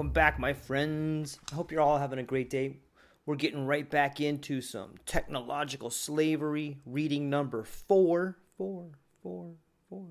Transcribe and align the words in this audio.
Welcome 0.00 0.14
back, 0.14 0.38
my 0.38 0.54
friends. 0.54 1.38
I 1.52 1.56
hope 1.56 1.70
you're 1.70 1.82
all 1.82 1.98
having 1.98 2.18
a 2.18 2.22
great 2.22 2.48
day. 2.48 2.78
We're 3.26 3.34
getting 3.34 3.66
right 3.66 3.90
back 3.90 4.18
into 4.18 4.62
some 4.62 4.94
technological 5.04 5.90
slavery, 5.90 6.78
reading 6.86 7.28
number 7.28 7.64
four, 7.64 8.38
four, 8.56 8.92
four, 9.22 9.50
four, 9.90 10.06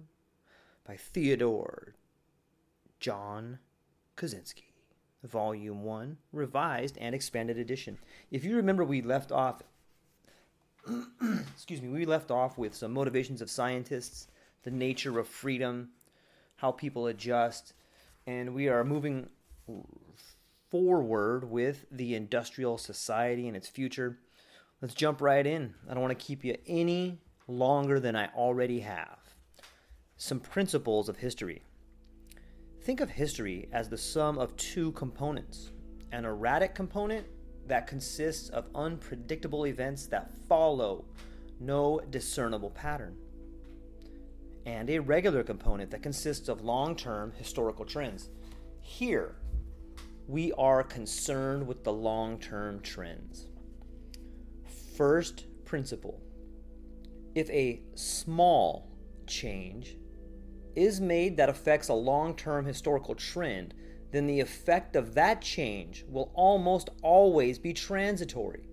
by 0.85 0.95
Theodore 0.95 1.95
John 2.99 3.57
Kaczynski, 4.15 4.65
Volume 5.23 5.81
1, 5.81 6.17
Revised 6.33 6.95
and 6.99 7.15
Expanded 7.15 7.57
Edition. 7.57 7.97
If 8.29 8.45
you 8.45 8.57
remember, 8.57 8.83
we 8.83 9.01
left 9.01 9.31
off, 9.31 9.63
excuse 11.51 11.81
me, 11.81 11.89
we 11.89 12.05
left 12.05 12.29
off 12.29 12.59
with 12.59 12.75
some 12.75 12.93
motivations 12.93 13.41
of 13.41 13.49
scientists, 13.49 14.27
the 14.61 14.69
nature 14.69 15.17
of 15.17 15.27
freedom, 15.27 15.89
how 16.57 16.71
people 16.71 17.07
adjust, 17.07 17.73
and 18.27 18.53
we 18.53 18.67
are 18.67 18.83
moving 18.83 19.27
forward 20.69 21.49
with 21.49 21.85
the 21.91 22.15
industrial 22.15 22.77
society 22.77 23.47
and 23.47 23.57
its 23.57 23.67
future. 23.67 24.19
Let's 24.81 24.93
jump 24.93 25.21
right 25.21 25.45
in. 25.45 25.73
I 25.89 25.93
don't 25.93 26.01
want 26.01 26.17
to 26.17 26.25
keep 26.25 26.43
you 26.43 26.55
any 26.67 27.19
longer 27.47 27.99
than 27.99 28.15
I 28.15 28.27
already 28.35 28.81
have. 28.81 29.17
Some 30.17 30.39
principles 30.39 31.09
of 31.09 31.17
history. 31.17 31.63
Think 32.81 33.01
of 33.01 33.09
history 33.09 33.67
as 33.71 33.89
the 33.89 33.97
sum 33.97 34.37
of 34.37 34.55
two 34.55 34.91
components 34.93 35.71
an 36.11 36.25
erratic 36.25 36.73
component 36.73 37.27
that 37.67 37.85
consists 37.85 38.49
of 38.49 38.67
unpredictable 38.73 39.67
events 39.67 40.07
that 40.07 40.31
follow 40.47 41.05
no 41.59 41.99
discernible 42.09 42.71
pattern, 42.71 43.15
and 44.65 44.89
a 44.89 44.99
regular 44.99 45.43
component 45.43 45.91
that 45.91 46.01
consists 46.01 46.49
of 46.49 46.61
long 46.61 46.95
term 46.95 47.31
historical 47.37 47.85
trends. 47.85 48.29
Here, 48.81 49.35
we 50.29 50.51
are 50.53 50.83
concerned 50.83 51.65
with 51.65 51.83
the 51.83 51.91
long 51.91 52.37
term 52.37 52.79
trends. 52.81 53.47
First 54.95 55.47
principle 55.65 56.21
if 57.33 57.49
a 57.49 57.81
small 57.95 58.91
change 59.25 59.97
is 60.75 61.01
made 61.01 61.37
that 61.37 61.49
affects 61.49 61.89
a 61.89 61.93
long 61.95 62.35
term 62.35 62.65
historical 62.65 63.15
trend, 63.15 63.73
then 64.11 64.27
the 64.27 64.39
effect 64.39 64.95
of 64.95 65.15
that 65.15 65.41
change 65.41 66.05
will 66.07 66.31
almost 66.35 66.89
always 67.01 67.57
be 67.57 67.73
transitory. 67.73 68.69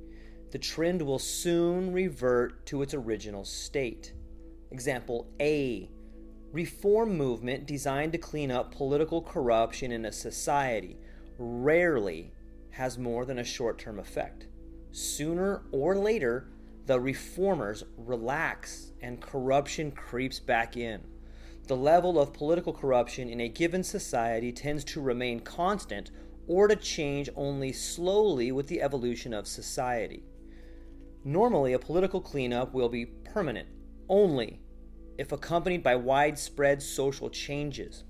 The 0.52 0.58
trend 0.58 1.00
will 1.00 1.18
soon 1.18 1.90
revert 1.90 2.66
to 2.66 2.82
its 2.82 2.92
original 2.92 3.46
state. 3.46 4.12
Example 4.72 5.32
A 5.40 5.90
Reform 6.52 7.16
movement 7.16 7.66
designed 7.66 8.12
to 8.12 8.18
clean 8.18 8.50
up 8.50 8.74
political 8.74 9.22
corruption 9.22 9.90
in 9.90 10.04
a 10.04 10.12
society 10.12 10.98
rarely 11.38 12.32
has 12.70 12.98
more 12.98 13.24
than 13.24 13.38
a 13.38 13.44
short 13.44 13.78
term 13.78 13.98
effect. 13.98 14.46
Sooner 14.92 15.62
or 15.72 15.96
later, 15.96 16.48
the 16.86 17.00
reformers 17.00 17.84
relax 17.96 18.92
and 19.00 19.20
corruption 19.20 19.90
creeps 19.90 20.38
back 20.38 20.76
in. 20.76 21.02
The 21.66 21.76
level 21.76 22.20
of 22.20 22.32
political 22.32 22.72
corruption 22.72 23.28
in 23.28 23.40
a 23.40 23.48
given 23.48 23.82
society 23.82 24.52
tends 24.52 24.84
to 24.84 25.00
remain 25.00 25.40
constant 25.40 26.12
or 26.46 26.68
to 26.68 26.76
change 26.76 27.28
only 27.34 27.72
slowly 27.72 28.52
with 28.52 28.68
the 28.68 28.80
evolution 28.80 29.34
of 29.34 29.48
society. 29.48 30.22
Normally, 31.24 31.72
a 31.72 31.78
political 31.78 32.20
cleanup 32.20 32.72
will 32.72 32.88
be 32.88 33.06
permanent 33.06 33.68
only 34.08 34.60
if 35.18 35.32
accompanied 35.32 35.82
by 35.82 35.96
widespread 35.96 36.80
social 36.80 37.28
changes. 37.28 38.04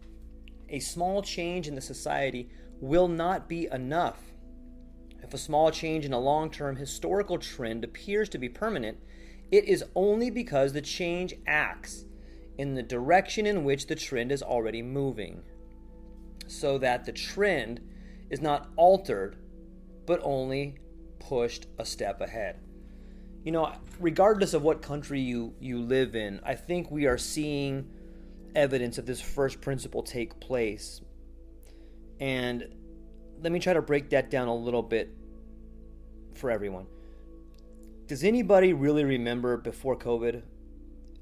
A 0.68 0.80
small 0.80 1.22
change 1.22 1.66
in 1.66 1.74
the 1.74 1.80
society 1.80 2.50
will 2.80 3.08
not 3.08 3.48
be 3.48 3.68
enough. 3.72 4.20
If 5.22 5.34
a 5.34 5.38
small 5.38 5.70
change 5.70 6.04
in 6.04 6.12
a 6.12 6.20
long 6.20 6.50
term 6.50 6.76
historical 6.76 7.38
trend 7.38 7.84
appears 7.84 8.28
to 8.30 8.38
be 8.38 8.48
permanent, 8.48 8.98
it 9.50 9.64
is 9.64 9.84
only 9.94 10.30
because 10.30 10.72
the 10.72 10.82
change 10.82 11.34
acts 11.46 12.04
in 12.58 12.74
the 12.74 12.82
direction 12.82 13.46
in 13.46 13.64
which 13.64 13.86
the 13.86 13.94
trend 13.94 14.32
is 14.32 14.42
already 14.42 14.82
moving, 14.82 15.42
so 16.46 16.78
that 16.78 17.04
the 17.04 17.12
trend 17.12 17.80
is 18.30 18.40
not 18.40 18.68
altered 18.76 19.36
but 20.06 20.20
only 20.22 20.78
pushed 21.18 21.66
a 21.78 21.84
step 21.84 22.20
ahead. 22.20 22.60
You 23.44 23.52
know, 23.52 23.72
regardless 24.00 24.54
of 24.54 24.62
what 24.62 24.82
country 24.82 25.20
you, 25.20 25.54
you 25.60 25.80
live 25.80 26.16
in, 26.16 26.40
I 26.44 26.54
think 26.54 26.90
we 26.90 27.06
are 27.06 27.18
seeing 27.18 27.88
evidence 28.54 28.98
of 28.98 29.06
this 29.06 29.20
first 29.20 29.60
principle 29.60 30.02
take 30.02 30.40
place. 30.40 31.00
And 32.20 32.66
let 33.42 33.52
me 33.52 33.58
try 33.58 33.72
to 33.72 33.82
break 33.82 34.10
that 34.10 34.30
down 34.30 34.48
a 34.48 34.54
little 34.54 34.82
bit 34.82 35.10
for 36.34 36.50
everyone. 36.50 36.86
Does 38.06 38.22
anybody 38.22 38.72
really 38.72 39.04
remember 39.04 39.56
before 39.56 39.96
COVID? 39.96 40.42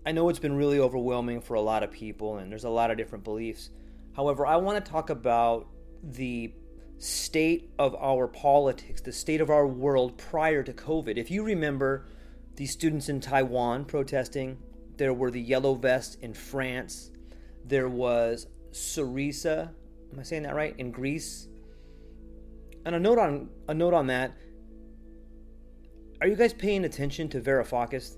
I 0.07 0.13
know 0.13 0.29
it's 0.29 0.39
been 0.39 0.57
really 0.57 0.79
overwhelming 0.79 1.41
for 1.41 1.55
a 1.55 1.61
lot 1.61 1.83
of 1.83 1.91
people 1.91 2.37
and 2.37 2.51
there's 2.51 2.65
a 2.65 2.71
lot 2.71 2.91
of 2.91 2.99
different 2.99 3.25
beliefs. 3.25 3.71
However, 4.15 4.47
I 4.47 4.57
want 4.57 4.85
to 4.85 4.91
talk 4.91 5.09
about 5.09 5.67
the 6.03 6.53
state 6.99 7.71
of 7.79 7.95
our 7.97 8.29
politics, 8.29 9.01
the 9.01 9.13
state 9.13 9.41
of 9.41 9.51
our 9.51 9.67
world 9.67 10.19
prior 10.19 10.63
to 10.63 10.73
COVID. 10.73 11.17
If 11.17 11.31
you 11.31 11.43
remember 11.43 12.07
the 12.57 12.67
students 12.67 13.09
in 13.09 13.21
Taiwan 13.21 13.87
protesting, 13.87 14.59
there 14.97 15.13
were 15.13 15.31
the 15.31 15.41
yellow 15.41 15.75
vests 15.75 16.17
in 16.17 16.35
France, 16.35 17.11
there 17.65 17.89
was 17.89 18.47
Syriza, 18.71 19.71
am 20.15 20.21
I 20.21 20.23
saying 20.23 20.45
that 20.45 20.55
right, 20.55 20.75
in 20.79 20.91
Greece? 20.91 21.49
And 22.87 22.95
a 22.95 23.01
note 23.01 23.19
on 23.19 23.49
a 23.69 23.75
note 23.75 23.95
on 23.95 24.07
that. 24.09 24.33
Are 26.21 26.29
you 26.29 26.37
guys 26.37 26.53
paying 26.53 26.85
attention 26.85 27.29
to 27.31 27.41
Varoufakis? 27.41 28.17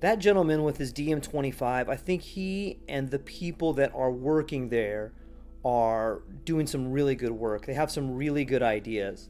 That 0.00 0.18
gentleman 0.18 0.64
with 0.64 0.78
his 0.78 0.92
DiEM25, 0.92 1.88
I 1.88 1.96
think 1.96 2.22
he 2.22 2.80
and 2.88 3.10
the 3.10 3.18
people 3.18 3.72
that 3.74 3.92
are 3.94 4.10
working 4.10 4.68
there 4.68 5.12
are 5.64 6.22
doing 6.44 6.66
some 6.66 6.90
really 6.90 7.14
good 7.14 7.30
work. 7.30 7.66
They 7.66 7.74
have 7.74 7.90
some 7.90 8.14
really 8.16 8.44
good 8.44 8.62
ideas. 8.62 9.28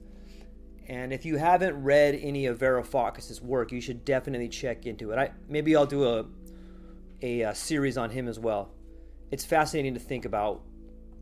And 0.89 1.13
if 1.13 1.25
you 1.25 1.37
haven't 1.37 1.83
read 1.83 2.15
any 2.15 2.47
of 2.47 2.59
Varoufakis's 2.59 3.41
work, 3.41 3.71
you 3.73 3.81
should 3.81 4.05
definitely 4.05 4.49
check 4.49 4.87
into 4.87 5.11
it. 5.13 5.19
I 5.19 5.31
maybe 5.49 5.77
I'll 5.77 5.87
do 5.87 6.05
a, 6.05 6.27
a, 7.23 7.41
a 7.43 7.55
series 7.55 7.97
on 7.97 8.11
him 8.11 8.29
as 8.29 8.39
well. 8.39 8.71
It's 9.31 9.45
fascinating 9.45 9.95
to 9.95 10.01
think 10.01 10.25
about 10.25 10.63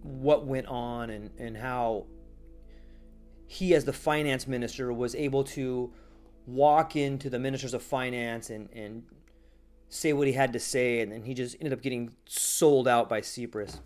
what 0.02 0.46
went 0.46 0.66
on 0.66 1.10
and, 1.10 1.30
and 1.38 1.56
how 1.56 2.06
he, 3.46 3.74
as 3.74 3.84
the 3.84 3.92
finance 3.92 4.46
minister, 4.46 4.92
was 4.92 5.14
able 5.14 5.44
to 5.44 5.92
walk 6.46 6.96
into 6.96 7.28
the 7.28 7.38
ministers 7.38 7.74
of 7.74 7.82
finance 7.82 8.50
and, 8.50 8.68
and 8.72 9.04
say 9.88 10.12
what 10.12 10.26
he 10.26 10.32
had 10.32 10.52
to 10.52 10.60
say, 10.60 11.00
and 11.00 11.12
then 11.12 11.22
he 11.22 11.34
just 11.34 11.56
ended 11.56 11.72
up 11.72 11.82
getting 11.82 12.14
sold 12.26 12.86
out 12.86 13.08
by 13.08 13.20
Tsipras. 13.20 13.80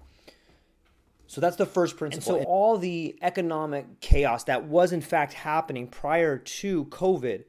So 1.26 1.40
that's 1.40 1.56
the 1.56 1.66
first 1.66 1.96
principle. 1.96 2.36
And 2.36 2.44
so 2.44 2.48
all 2.48 2.78
the 2.78 3.18
economic 3.22 4.00
chaos 4.00 4.44
that 4.44 4.64
was 4.64 4.92
in 4.92 5.00
fact 5.00 5.32
happening 5.32 5.88
prior 5.88 6.38
to 6.38 6.84
COVID 6.86 7.44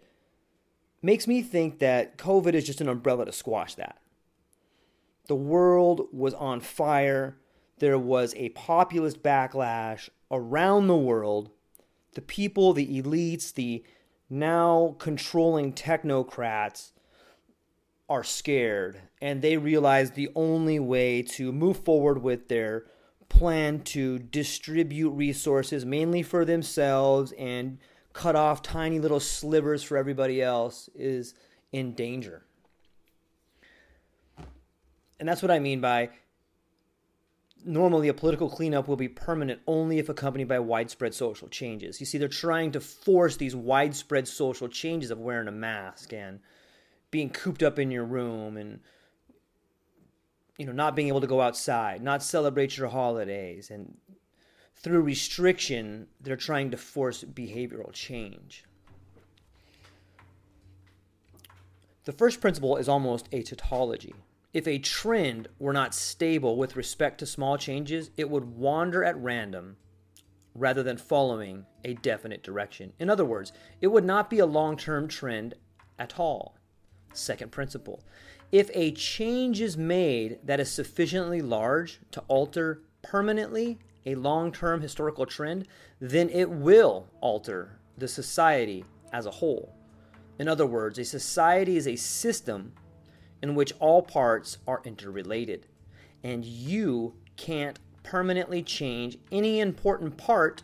makes 1.02 1.28
me 1.28 1.42
think 1.44 1.80
that 1.80 2.18
COVID 2.18 2.54
is 2.54 2.66
just 2.66 2.82
an 2.82 2.90
umbrella 2.90 3.26
to 3.26 3.32
squash 3.32 3.76
that. 3.76 4.00
The 5.28 5.36
world 5.36 6.08
was 6.12 6.34
on 6.34 6.62
fire. 6.62 7.38
There 7.78 8.00
was 8.00 8.34
a 8.36 8.50
populist 8.50 9.22
backlash 9.22 10.10
around 10.32 10.88
the 10.88 10.96
world 10.96 11.50
the 12.16 12.22
people, 12.22 12.74
the 12.74 13.02
elites, 13.02 13.54
the 13.54 13.84
now 14.30 14.96
controlling 15.00 15.74
technocrats 15.74 16.92
are 18.10 18.24
scared 18.24 19.02
and 19.22 19.42
they 19.42 19.58
realize 19.58 20.12
the 20.12 20.30
only 20.36 20.80
way 20.80 21.22
to 21.22 21.52
move 21.52 21.78
forward 21.78 22.22
with 22.22 22.48
their 22.48 22.86
plan 23.30 23.82
to 23.82 24.20
distribute 24.20 25.10
resources 25.10 25.86
mainly 25.86 26.24
for 26.24 26.46
themselves 26.46 27.34
and 27.38 27.78
cut 28.14 28.36
off 28.36 28.62
tiny 28.62 29.00
little 29.00 29.20
slivers 29.20 29.84
for 29.84 29.98
everybody 29.98 30.42
else 30.42 30.90
is 30.96 31.34
in 31.72 31.94
danger. 31.94 32.46
And 35.20 35.28
that's 35.28 35.42
what 35.42 35.52
I 35.52 35.60
mean 35.60 35.82
by 35.82 36.12
normally 37.66 38.08
a 38.08 38.14
political 38.14 38.50
cleanup 38.50 38.88
will 38.88 38.96
be 38.96 39.08
permanent 39.08 39.62
only 39.68 39.98
if 39.98 40.08
accompanied 40.08 40.48
by 40.48 40.60
widespread 40.60 41.14
social 41.14 41.48
changes. 41.48 42.00
You 42.00 42.06
see, 42.06 42.18
they're 42.18 42.28
trying 42.28 42.72
to 42.74 42.80
force 42.80 43.38
these 43.38 43.56
widespread 43.56 44.28
social 44.28 44.68
changes 44.68 45.12
of 45.12 45.20
wearing 45.20 45.48
a 45.48 45.52
mask 45.52 46.14
and 46.14 46.40
being 47.12 47.30
cooped 47.30 47.64
up 47.64 47.80
in 47.80 47.92
your 47.92 48.06
room 48.06 48.58
and 48.58 48.80
you 50.58 50.66
know 50.66 50.72
not 50.72 50.96
being 50.96 51.08
able 51.08 51.22
to 51.22 51.28
go 51.28 51.42
outside, 51.42 52.02
not 52.02 52.24
celebrate 52.24 52.78
your 52.78 52.88
holidays 52.88 53.72
and 53.72 53.98
through 54.76 55.02
restriction 55.02 56.08
they're 56.22 56.36
trying 56.36 56.72
to 56.72 56.78
force 56.78 57.24
behavioral 57.24 57.92
change. 57.92 58.64
The 62.04 62.12
first 62.12 62.40
principle 62.40 62.78
is 62.78 62.88
almost 62.88 63.28
a 63.32 63.42
tautology. 63.42 64.14
If 64.56 64.70
a 64.70 64.80
trend 64.80 65.50
were 65.60 65.74
not 65.74 65.94
stable 65.94 66.56
with 66.56 66.78
respect 66.78 67.18
to 67.20 67.26
small 67.26 67.58
changes, 67.58 68.10
it 68.16 68.30
would 68.30 68.56
wander 68.56 69.04
at 69.04 69.22
random 69.22 69.76
rather 70.54 70.82
than 70.82 70.96
following 70.96 71.66
a 71.84 71.96
definite 71.96 72.42
direction. 72.42 72.94
In 72.98 73.10
other 73.10 73.26
words, 73.26 73.52
it 73.82 73.88
would 73.88 74.06
not 74.06 74.30
be 74.30 74.40
a 74.40 74.46
long 74.46 74.78
term 74.78 75.10
trend 75.10 75.56
at 76.00 76.18
all. 76.18 76.56
Second 77.12 77.52
principle 77.52 78.02
if 78.50 78.70
a 78.74 78.94
change 78.94 79.60
is 79.60 79.76
made 79.76 80.40
that 80.46 80.62
is 80.62 80.72
sufficiently 80.72 81.42
large 81.42 82.00
to 82.12 82.24
alter 82.30 82.82
permanently 83.02 83.78
a 84.06 84.16
long 84.16 84.54
term 84.54 84.80
historical 84.80 85.26
trend, 85.26 85.68
then 86.00 86.30
it 86.30 86.50
will 86.50 87.10
alter 87.20 87.78
the 87.98 88.08
society 88.08 88.86
as 89.12 89.26
a 89.26 89.32
whole. 89.32 89.76
In 90.40 90.48
other 90.48 90.66
words, 90.66 90.98
a 90.98 91.04
society 91.04 91.76
is 91.76 91.90
a 91.90 91.98
system 91.98 92.72
in 93.42 93.56
which 93.56 93.74
all 93.80 94.02
parts 94.02 94.58
are 94.68 94.82
interrelated. 94.84 95.68
And 96.24 96.44
you 96.46 97.14
can't 97.38 97.80
permanently 98.04 98.62
change 98.64 99.18
any 99.32 99.60
important 99.60 100.18
part 100.18 100.64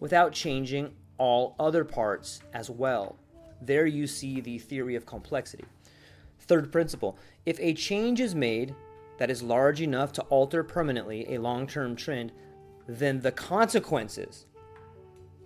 without 0.00 0.32
changing 0.32 0.92
all 1.18 1.54
other 1.58 1.84
parts 1.84 2.40
as 2.52 2.68
well. 2.68 3.16
There 3.60 3.86
you 3.86 4.06
see 4.06 4.40
the 4.40 4.58
theory 4.58 4.96
of 4.96 5.06
complexity. 5.06 5.64
Third 6.40 6.70
principle 6.70 7.18
if 7.46 7.58
a 7.60 7.74
change 7.74 8.20
is 8.20 8.34
made 8.34 8.74
that 9.18 9.30
is 9.30 9.42
large 9.42 9.80
enough 9.80 10.12
to 10.12 10.22
alter 10.22 10.64
permanently 10.64 11.32
a 11.32 11.40
long 11.40 11.66
term 11.66 11.96
trend, 11.96 12.32
then 12.86 13.20
the 13.20 13.32
consequences 13.32 14.46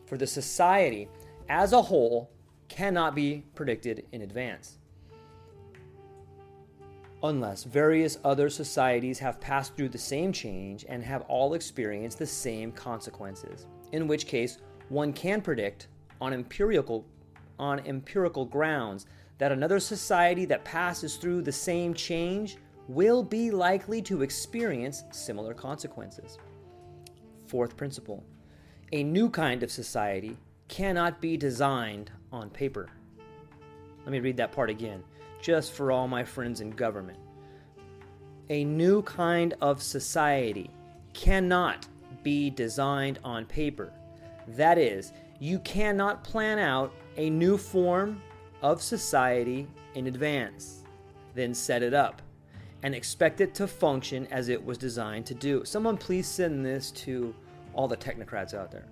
for 0.07 0.17
the 0.17 0.27
society 0.27 1.09
as 1.49 1.73
a 1.73 1.83
whole 1.83 2.31
cannot 2.69 3.15
be 3.15 3.45
predicted 3.55 4.07
in 4.13 4.23
advance 4.23 4.79
unless 7.23 7.65
various 7.65 8.19
other 8.25 8.49
societies 8.49 9.19
have 9.19 9.41
passed 9.41 9.77
through 9.77 9.89
the 9.89 9.99
same 9.99 10.33
change 10.33 10.85
and 10.89 11.03
have 11.03 11.23
all 11.23 11.55
experienced 11.55 12.19
the 12.19 12.27
same 12.27 12.71
consequences, 12.71 13.67
in 13.93 14.07
which 14.07 14.27
case 14.27 14.59
one 14.89 15.13
can 15.13 15.41
predict 15.41 15.89
on 16.21 16.33
empirical 16.33 17.05
on 17.59 17.81
empirical 17.87 18.45
grounds 18.45 19.07
that 19.39 19.51
another 19.51 19.81
society 19.81 20.45
that 20.45 20.65
passes 20.65 21.17
through 21.17 21.43
the 21.43 21.51
same 21.51 21.93
change 21.93 22.57
will 22.87 23.23
be 23.23 23.51
likely 23.51 24.01
to 24.01 24.23
experience 24.23 25.03
similar 25.11 25.53
consequences. 25.55 26.39
Fourth 27.47 27.77
principle 27.77 28.25
a 28.93 29.03
new 29.03 29.29
kind 29.29 29.63
of 29.63 29.71
society 29.71 30.37
cannot 30.69 31.21
be 31.21 31.37
designed 31.37 32.11
on 32.33 32.49
paper. 32.49 32.89
Let 34.05 34.13
me 34.13 34.21
read 34.21 34.37
that 34.39 34.53
part 34.53 34.71
again 34.71 35.03
just 35.41 35.73
for 35.73 35.93
all 35.93 36.09
my 36.09 36.25
friends 36.25 36.61
in 36.61 36.71
government. 36.71 37.19
A 38.51 38.65
new 38.65 39.03
kind 39.03 39.55
of 39.61 39.83
society 39.83 40.71
cannot 41.13 41.87
be 42.23 42.51
designed 42.51 43.19
on 43.25 43.45
paper. 43.47 43.93
That 44.49 44.79
is, 44.79 45.13
you 45.39 45.59
cannot 45.61 46.25
plan 46.25 46.59
out 46.59 46.93
a 47.17 47.31
new 47.31 47.59
form 47.59 48.23
of 48.63 48.83
society 48.83 49.69
in 49.95 50.07
advance, 50.07 50.85
then 51.35 51.55
set 51.55 51.83
it 51.83 51.95
up, 51.95 52.23
and 52.83 52.95
expect 52.95 53.41
it 53.41 53.55
to 53.55 53.67
function 53.67 54.27
as 54.31 54.49
it 54.49 54.65
was 54.65 54.79
designed 54.79 55.27
to 55.27 55.35
do. 55.35 55.65
Someone 55.65 55.97
please 55.97 56.27
send 56.27 56.65
this 56.65 56.91
to 56.93 57.35
all 57.75 57.89
the 57.89 57.97
technocrats 57.97 58.55
out 58.55 58.71
there. 58.71 58.87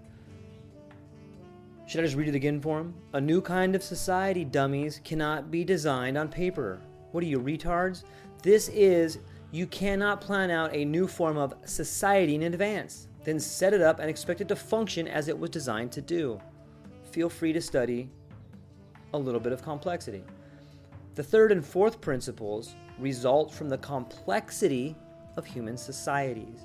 Should 1.87 2.01
I 2.01 2.05
just 2.05 2.17
read 2.17 2.27
it 2.27 2.35
again 2.35 2.61
for 2.61 2.81
him? 2.81 2.95
A 3.13 3.21
new 3.21 3.41
kind 3.41 3.77
of 3.77 3.83
society, 3.83 4.45
dummies, 4.45 5.01
cannot 5.05 5.53
be 5.53 5.63
designed 5.63 6.19
on 6.19 6.29
paper. 6.29 6.81
What 7.13 7.23
are 7.23 7.29
you, 7.29 7.39
retards? 7.39 8.03
This 8.43 8.69
is, 8.71 9.21
you 9.53 9.69
cannot 9.69 10.21
plan 10.21 10.51
out 10.51 10.75
a 10.75 10.85
new 10.85 11.07
form 11.07 11.37
of 11.37 11.55
society 11.65 12.35
in 12.35 12.43
advance, 12.43 13.07
then 13.23 13.39
set 13.39 13.73
it 13.73 13.83
up 13.83 14.01
and 14.01 14.11
expect 14.11 14.41
it 14.41 14.49
to 14.49 14.57
function 14.57 15.07
as 15.07 15.29
it 15.29 15.39
was 15.39 15.51
designed 15.51 15.93
to 15.93 16.03
do. 16.03 16.41
Feel 17.13 17.31
free 17.31 17.53
to 17.53 17.61
study 17.61 18.11
a 19.15 19.19
little 19.19 19.41
bit 19.41 19.53
of 19.53 19.63
complexity. 19.63 20.25
The 21.15 21.23
third 21.23 21.53
and 21.53 21.65
fourth 21.65 22.01
principles 22.01 22.75
result 22.99 23.55
from 23.55 23.69
the 23.69 23.79
complexity 23.79 24.97
of 25.37 25.47
human 25.47 25.77
societies. 25.77 26.63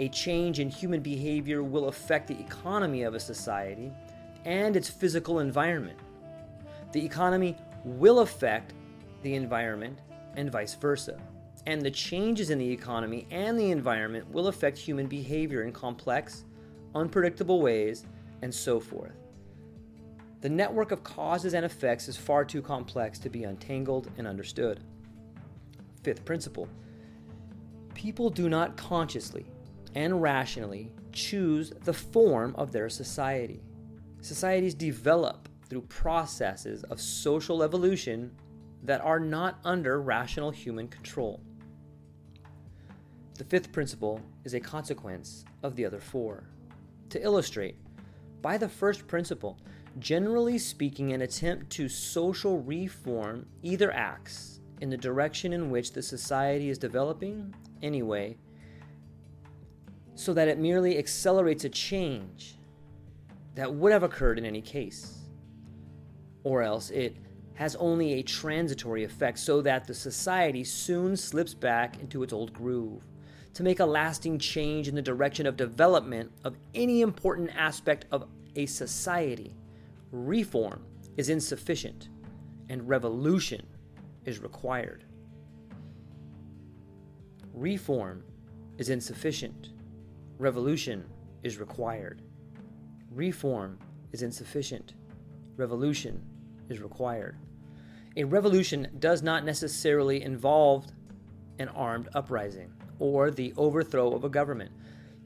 A 0.00 0.08
change 0.08 0.58
in 0.58 0.70
human 0.70 1.00
behavior 1.00 1.62
will 1.62 1.88
affect 1.88 2.28
the 2.28 2.40
economy 2.40 3.02
of 3.02 3.14
a 3.14 3.20
society 3.20 3.92
and 4.44 4.76
its 4.76 4.88
physical 4.88 5.40
environment. 5.40 5.98
The 6.92 7.04
economy 7.04 7.56
will 7.84 8.20
affect 8.20 8.74
the 9.22 9.34
environment 9.34 9.98
and 10.36 10.50
vice 10.50 10.74
versa. 10.74 11.20
And 11.66 11.82
the 11.82 11.90
changes 11.90 12.50
in 12.50 12.58
the 12.58 12.70
economy 12.70 13.26
and 13.30 13.58
the 13.58 13.70
environment 13.70 14.30
will 14.30 14.48
affect 14.48 14.78
human 14.78 15.06
behavior 15.06 15.62
in 15.62 15.72
complex, 15.72 16.44
unpredictable 16.94 17.60
ways, 17.60 18.06
and 18.42 18.54
so 18.54 18.80
forth. 18.80 19.12
The 20.40 20.48
network 20.48 20.92
of 20.92 21.02
causes 21.02 21.52
and 21.52 21.64
effects 21.64 22.08
is 22.08 22.16
far 22.16 22.44
too 22.44 22.62
complex 22.62 23.18
to 23.18 23.28
be 23.28 23.44
untangled 23.44 24.10
and 24.16 24.26
understood. 24.26 24.80
Fifth 26.02 26.24
principle 26.24 26.68
people 27.94 28.30
do 28.30 28.48
not 28.48 28.76
consciously 28.76 29.44
and 29.96 30.22
rationally 30.22 30.92
choose 31.10 31.72
the 31.82 31.92
form 31.92 32.54
of 32.56 32.70
their 32.70 32.88
society. 32.88 33.60
Societies 34.20 34.74
develop 34.74 35.48
through 35.68 35.82
processes 35.82 36.82
of 36.84 37.00
social 37.00 37.62
evolution 37.62 38.32
that 38.82 39.00
are 39.00 39.20
not 39.20 39.58
under 39.64 40.00
rational 40.00 40.50
human 40.50 40.88
control. 40.88 41.40
The 43.34 43.44
fifth 43.44 43.70
principle 43.70 44.20
is 44.44 44.54
a 44.54 44.60
consequence 44.60 45.44
of 45.62 45.76
the 45.76 45.84
other 45.84 46.00
four. 46.00 46.48
To 47.10 47.22
illustrate, 47.22 47.76
by 48.42 48.58
the 48.58 48.68
first 48.68 49.06
principle, 49.06 49.58
generally 49.98 50.58
speaking, 50.58 51.12
an 51.12 51.22
attempt 51.22 51.70
to 51.70 51.88
social 51.88 52.60
reform 52.60 53.46
either 53.62 53.92
acts 53.92 54.60
in 54.80 54.90
the 54.90 54.96
direction 54.96 55.52
in 55.52 55.70
which 55.70 55.92
the 55.92 56.02
society 56.02 56.68
is 56.68 56.78
developing 56.78 57.54
anyway, 57.82 58.36
so 60.14 60.32
that 60.34 60.48
it 60.48 60.58
merely 60.58 60.98
accelerates 60.98 61.64
a 61.64 61.68
change 61.68 62.57
that 63.58 63.74
would 63.74 63.90
have 63.90 64.04
occurred 64.04 64.38
in 64.38 64.46
any 64.46 64.62
case. 64.62 65.18
Or 66.44 66.62
else 66.62 66.90
it 66.90 67.16
has 67.54 67.74
only 67.74 68.12
a 68.12 68.22
transitory 68.22 69.02
effect 69.02 69.36
so 69.36 69.60
that 69.62 69.84
the 69.84 69.94
society 69.94 70.62
soon 70.62 71.16
slips 71.16 71.54
back 71.54 71.98
into 71.98 72.22
its 72.22 72.32
old 72.32 72.52
groove. 72.52 73.02
To 73.54 73.64
make 73.64 73.80
a 73.80 73.84
lasting 73.84 74.38
change 74.38 74.86
in 74.86 74.94
the 74.94 75.02
direction 75.02 75.44
of 75.44 75.56
development 75.56 76.30
of 76.44 76.56
any 76.72 77.00
important 77.00 77.50
aspect 77.56 78.04
of 78.12 78.28
a 78.54 78.64
society, 78.66 79.56
reform 80.12 80.84
is 81.16 81.28
insufficient 81.28 82.10
and 82.68 82.88
revolution 82.88 83.66
is 84.24 84.38
required. 84.38 85.02
Reform 87.52 88.22
is 88.76 88.88
insufficient. 88.88 89.70
Revolution 90.38 91.04
is 91.42 91.58
required. 91.58 92.22
Reform 93.10 93.78
is 94.12 94.22
insufficient. 94.22 94.94
Revolution 95.56 96.22
is 96.68 96.80
required. 96.80 97.36
A 98.16 98.24
revolution 98.24 98.88
does 98.98 99.22
not 99.22 99.44
necessarily 99.44 100.22
involve 100.22 100.86
an 101.58 101.68
armed 101.68 102.08
uprising 102.14 102.72
or 102.98 103.30
the 103.30 103.54
overthrow 103.56 104.12
of 104.12 104.24
a 104.24 104.28
government. 104.28 104.70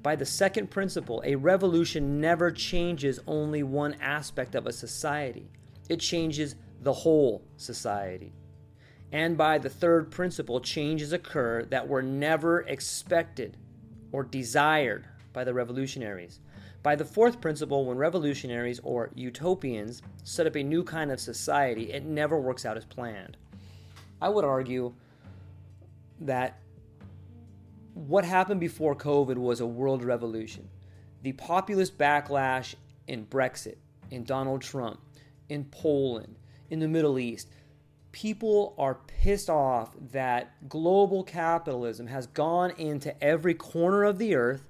By 0.03 0.17
the 0.17 0.27
second 0.27 0.71
principle, 0.71 1.23
a 1.25 1.37
revolution 1.37 2.21
never 2.21 2.51
changes 2.51 3.21
only 3.27 3.63
one 3.63 3.95
aspect 4.01 4.55
of 4.55 4.67
a 4.67 4.73
society, 4.73 5.51
it 5.89 6.01
changes 6.01 6.55
the 6.81 6.93
whole 6.93 7.43
society. 7.57 8.33
And 9.13 9.37
by 9.37 9.59
the 9.59 9.69
third 9.69 10.11
principle, 10.11 10.61
changes 10.61 11.13
occur 11.13 11.65
that 11.67 11.87
were 11.87 12.03
never 12.03 12.61
expected 12.63 13.57
or 14.11 14.23
desired 14.23 15.07
by 15.33 15.45
the 15.45 15.55
revolutionaries. 15.55 16.41
By 16.83 16.97
the 16.97 17.05
fourth 17.05 17.41
principle, 17.41 17.85
when 17.85 17.97
revolutionaries 17.97 18.81
or 18.83 19.11
utopians 19.15 20.03
set 20.25 20.47
up 20.47 20.57
a 20.57 20.63
new 20.63 20.83
kind 20.83 21.13
of 21.13 21.21
society, 21.21 21.93
it 21.93 22.05
never 22.05 22.39
works 22.39 22.67
out 22.67 22.77
as 22.77 22.85
planned. 22.85 23.37
I 24.21 24.29
would 24.29 24.45
argue 24.45 24.93
that 26.21 26.59
what 27.95 28.25
happened 28.25 28.61
before 28.61 28.97
COVID 28.97 29.37
was 29.37 29.61
a 29.61 29.67
world 29.67 30.03
revolution. 30.03 30.69
The 31.23 31.33
populist 31.33 31.99
backlash 31.99 32.75
in 33.07 33.27
Brexit, 33.27 33.77
in 34.11 34.25
Donald 34.25 34.63
Trump, 34.63 35.01
in 35.49 35.65
Poland, 35.67 36.37
in 36.71 36.81
the 36.81 36.89
Middle 36.89 37.19
East, 37.19 37.49
people 38.11 38.75
are 38.77 38.95
pissed 39.07 39.49
off 39.49 39.95
that 40.13 40.69
global 40.69 41.23
capitalism 41.23 42.09
has 42.09 42.27
gone 42.27 42.71
into 42.73 43.23
every 43.23 43.55
corner 43.55 44.05
of 44.05 44.19
the 44.19 44.35
earth, 44.35 44.69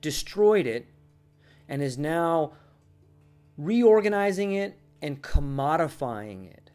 destroyed 0.00 0.66
it, 0.66 0.86
and 1.68 1.82
is 1.82 1.98
now 1.98 2.52
reorganizing 3.56 4.52
it 4.52 4.78
and 5.00 5.22
commodifying 5.22 6.50
it. 6.50 6.70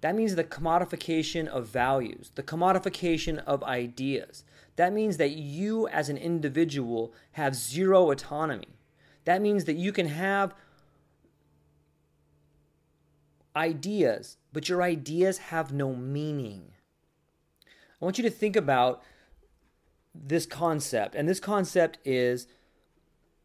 That 0.00 0.14
means 0.14 0.34
the 0.34 0.44
commodification 0.44 1.46
of 1.46 1.66
values, 1.66 2.32
the 2.34 2.42
commodification 2.42 3.38
of 3.44 3.62
ideas. 3.62 4.44
That 4.76 4.92
means 4.92 5.18
that 5.18 5.32
you 5.32 5.86
as 5.88 6.08
an 6.08 6.16
individual 6.16 7.12
have 7.32 7.54
zero 7.54 8.10
autonomy. 8.10 8.78
That 9.26 9.42
means 9.42 9.64
that 9.64 9.76
you 9.76 9.92
can 9.92 10.06
have 10.06 10.54
ideas, 13.54 14.38
but 14.52 14.68
your 14.68 14.82
ideas 14.82 15.38
have 15.38 15.72
no 15.72 15.94
meaning. 15.94 16.72
I 18.00 18.04
want 18.04 18.16
you 18.16 18.24
to 18.24 18.30
think 18.30 18.56
about 18.56 19.02
this 20.14 20.46
concept, 20.46 21.14
and 21.14 21.28
this 21.28 21.40
concept 21.40 21.98
is 22.04 22.46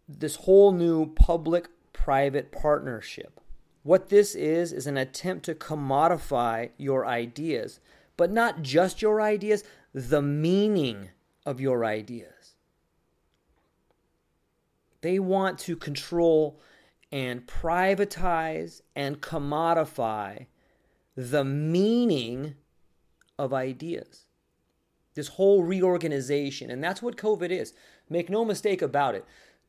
this 0.08 0.36
whole 0.38 0.72
new 0.72 1.08
public 1.08 1.70
private 1.94 2.52
partnership. 2.52 3.40
What 3.84 4.10
this 4.10 4.36
is, 4.36 4.74
is 4.74 4.88
an 4.88 4.98
attempt 4.98 5.46
to 5.46 5.56
commodify 5.56 6.72
your 6.78 7.06
ideas, 7.06 7.80
but 8.18 8.32
not 8.32 8.62
just 8.62 9.02
your 9.02 9.22
ideas, 9.22 9.64
the 9.94 10.22
meaning 10.22 11.10
of 11.46 11.62
your 11.62 11.86
ideas. 11.86 12.56
They 15.02 15.20
want 15.20 15.60
to 15.60 15.76
control 15.76 16.60
and 17.12 17.46
privatize 17.46 18.82
and 18.96 19.22
commodify 19.22 20.48
the 21.16 21.46
meaning 21.46 22.56
of 23.38 23.54
ideas. 23.54 24.24
This 25.14 25.30
whole 25.30 25.64
reorganization, 25.64 26.70
and 26.70 26.84
that's 26.84 27.02
what 27.02 27.18
COVID 27.18 27.52
is. 27.52 27.74
Make 28.10 28.30
no 28.30 28.44
mistake 28.44 28.82
about 28.82 29.16
it. 29.16 29.26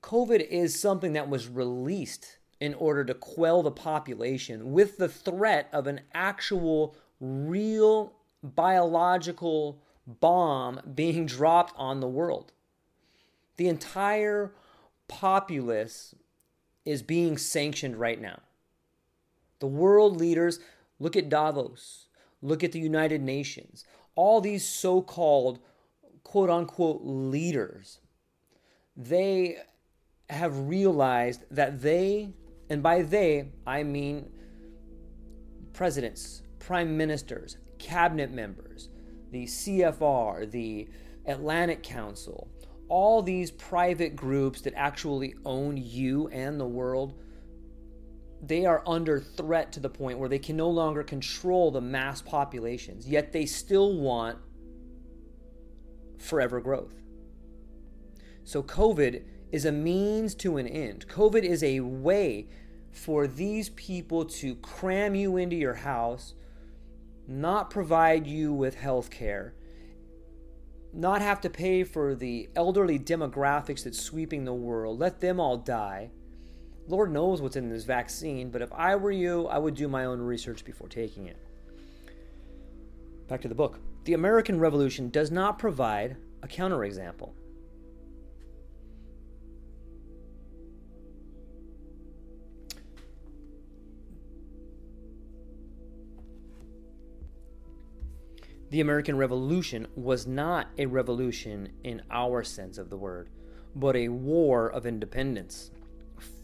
COVID 0.06 0.46
is 0.50 0.78
something 0.78 1.14
that 1.14 1.28
was 1.28 1.48
released 1.48 2.38
in 2.60 2.74
order 2.74 3.04
to 3.04 3.12
quell 3.12 3.64
the 3.64 3.72
population 3.72 4.70
with 4.70 4.98
the 4.98 5.08
threat 5.08 5.68
of 5.72 5.88
an 5.88 6.00
actual, 6.14 6.94
real 7.18 8.12
biological 8.40 9.82
bomb 10.06 10.80
being 10.94 11.26
dropped 11.26 11.74
on 11.76 11.98
the 11.98 12.06
world. 12.06 12.52
The 13.56 13.66
entire 13.66 14.52
populace 15.08 16.14
is 16.84 17.02
being 17.02 17.36
sanctioned 17.36 17.96
right 17.96 18.20
now. 18.20 18.42
The 19.58 19.66
world 19.66 20.18
leaders 20.18 20.60
look 21.00 21.16
at 21.16 21.28
Davos, 21.28 22.06
look 22.40 22.62
at 22.62 22.70
the 22.70 22.78
United 22.78 23.22
Nations, 23.22 23.84
all 24.14 24.40
these 24.40 24.64
so 24.64 25.02
called 25.02 25.58
quote 26.22 26.48
unquote 26.48 27.00
leaders. 27.02 27.98
They 28.96 29.56
have 30.28 30.68
realized 30.68 31.44
that 31.50 31.80
they 31.80 32.32
and 32.68 32.82
by 32.82 33.02
they, 33.02 33.50
I 33.66 33.82
mean 33.82 34.30
presidents, 35.72 36.42
prime 36.58 36.96
ministers, 36.96 37.58
cabinet 37.78 38.32
members, 38.32 38.88
the 39.30 39.44
CFR, 39.44 40.50
the 40.50 40.88
Atlantic 41.26 41.82
Council, 41.82 42.48
all 42.88 43.22
these 43.22 43.50
private 43.50 44.16
groups 44.16 44.62
that 44.62 44.74
actually 44.74 45.34
own 45.44 45.76
you 45.76 46.28
and 46.28 46.58
the 46.58 46.66
world, 46.66 47.20
they 48.42 48.64
are 48.64 48.82
under 48.86 49.20
threat 49.20 49.72
to 49.72 49.80
the 49.80 49.88
point 49.88 50.18
where 50.18 50.28
they 50.28 50.38
can 50.38 50.56
no 50.56 50.68
longer 50.68 51.02
control 51.02 51.70
the 51.70 51.80
mass 51.80 52.22
populations, 52.22 53.06
yet 53.06 53.32
they 53.32 53.46
still 53.46 53.96
want 53.96 54.38
forever 56.18 56.60
growth. 56.60 56.94
So, 58.44 58.62
COVID 58.62 59.24
is 59.56 59.64
a 59.64 59.72
means 59.72 60.34
to 60.34 60.58
an 60.58 60.66
end. 60.66 61.08
COVID 61.08 61.42
is 61.42 61.62
a 61.62 61.80
way 61.80 62.46
for 62.92 63.26
these 63.26 63.70
people 63.70 64.26
to 64.26 64.54
cram 64.56 65.14
you 65.14 65.38
into 65.38 65.56
your 65.56 65.72
house, 65.72 66.34
not 67.26 67.70
provide 67.70 68.26
you 68.26 68.52
with 68.52 68.74
health 68.74 69.08
care, 69.10 69.54
not 70.92 71.22
have 71.22 71.40
to 71.40 71.48
pay 71.48 71.84
for 71.84 72.14
the 72.14 72.50
elderly 72.54 72.98
demographics 72.98 73.82
that's 73.82 73.98
sweeping 73.98 74.44
the 74.44 74.52
world, 74.52 74.98
let 74.98 75.20
them 75.20 75.40
all 75.40 75.56
die. 75.56 76.10
Lord 76.86 77.10
knows 77.10 77.40
what's 77.40 77.56
in 77.56 77.70
this 77.70 77.84
vaccine, 77.84 78.50
but 78.50 78.60
if 78.60 78.70
I 78.74 78.94
were 78.94 79.10
you, 79.10 79.46
I 79.46 79.56
would 79.56 79.74
do 79.74 79.88
my 79.88 80.04
own 80.04 80.20
research 80.20 80.66
before 80.66 80.88
taking 80.88 81.28
it. 81.28 81.38
Back 83.26 83.40
to 83.40 83.48
the 83.48 83.54
book. 83.54 83.78
The 84.04 84.12
American 84.12 84.60
Revolution 84.60 85.08
does 85.08 85.30
not 85.30 85.58
provide 85.58 86.18
a 86.42 86.46
counterexample. 86.46 87.30
The 98.76 98.82
American 98.82 99.16
Revolution 99.16 99.86
was 99.96 100.26
not 100.26 100.68
a 100.76 100.84
revolution 100.84 101.70
in 101.82 102.02
our 102.10 102.44
sense 102.44 102.76
of 102.76 102.90
the 102.90 102.96
word, 102.98 103.30
but 103.74 103.96
a 103.96 104.10
war 104.10 104.70
of 104.70 104.84
independence, 104.84 105.70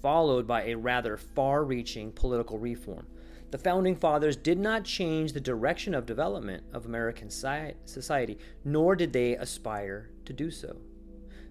followed 0.00 0.46
by 0.46 0.62
a 0.62 0.74
rather 0.74 1.18
far 1.18 1.62
reaching 1.62 2.10
political 2.10 2.58
reform. 2.58 3.06
The 3.50 3.58
Founding 3.58 3.96
Fathers 3.96 4.34
did 4.36 4.58
not 4.58 4.86
change 4.86 5.34
the 5.34 5.42
direction 5.42 5.94
of 5.94 6.06
development 6.06 6.64
of 6.72 6.86
American 6.86 7.28
society, 7.28 8.38
nor 8.64 8.96
did 8.96 9.12
they 9.12 9.36
aspire 9.36 10.08
to 10.24 10.32
do 10.32 10.50
so. 10.50 10.78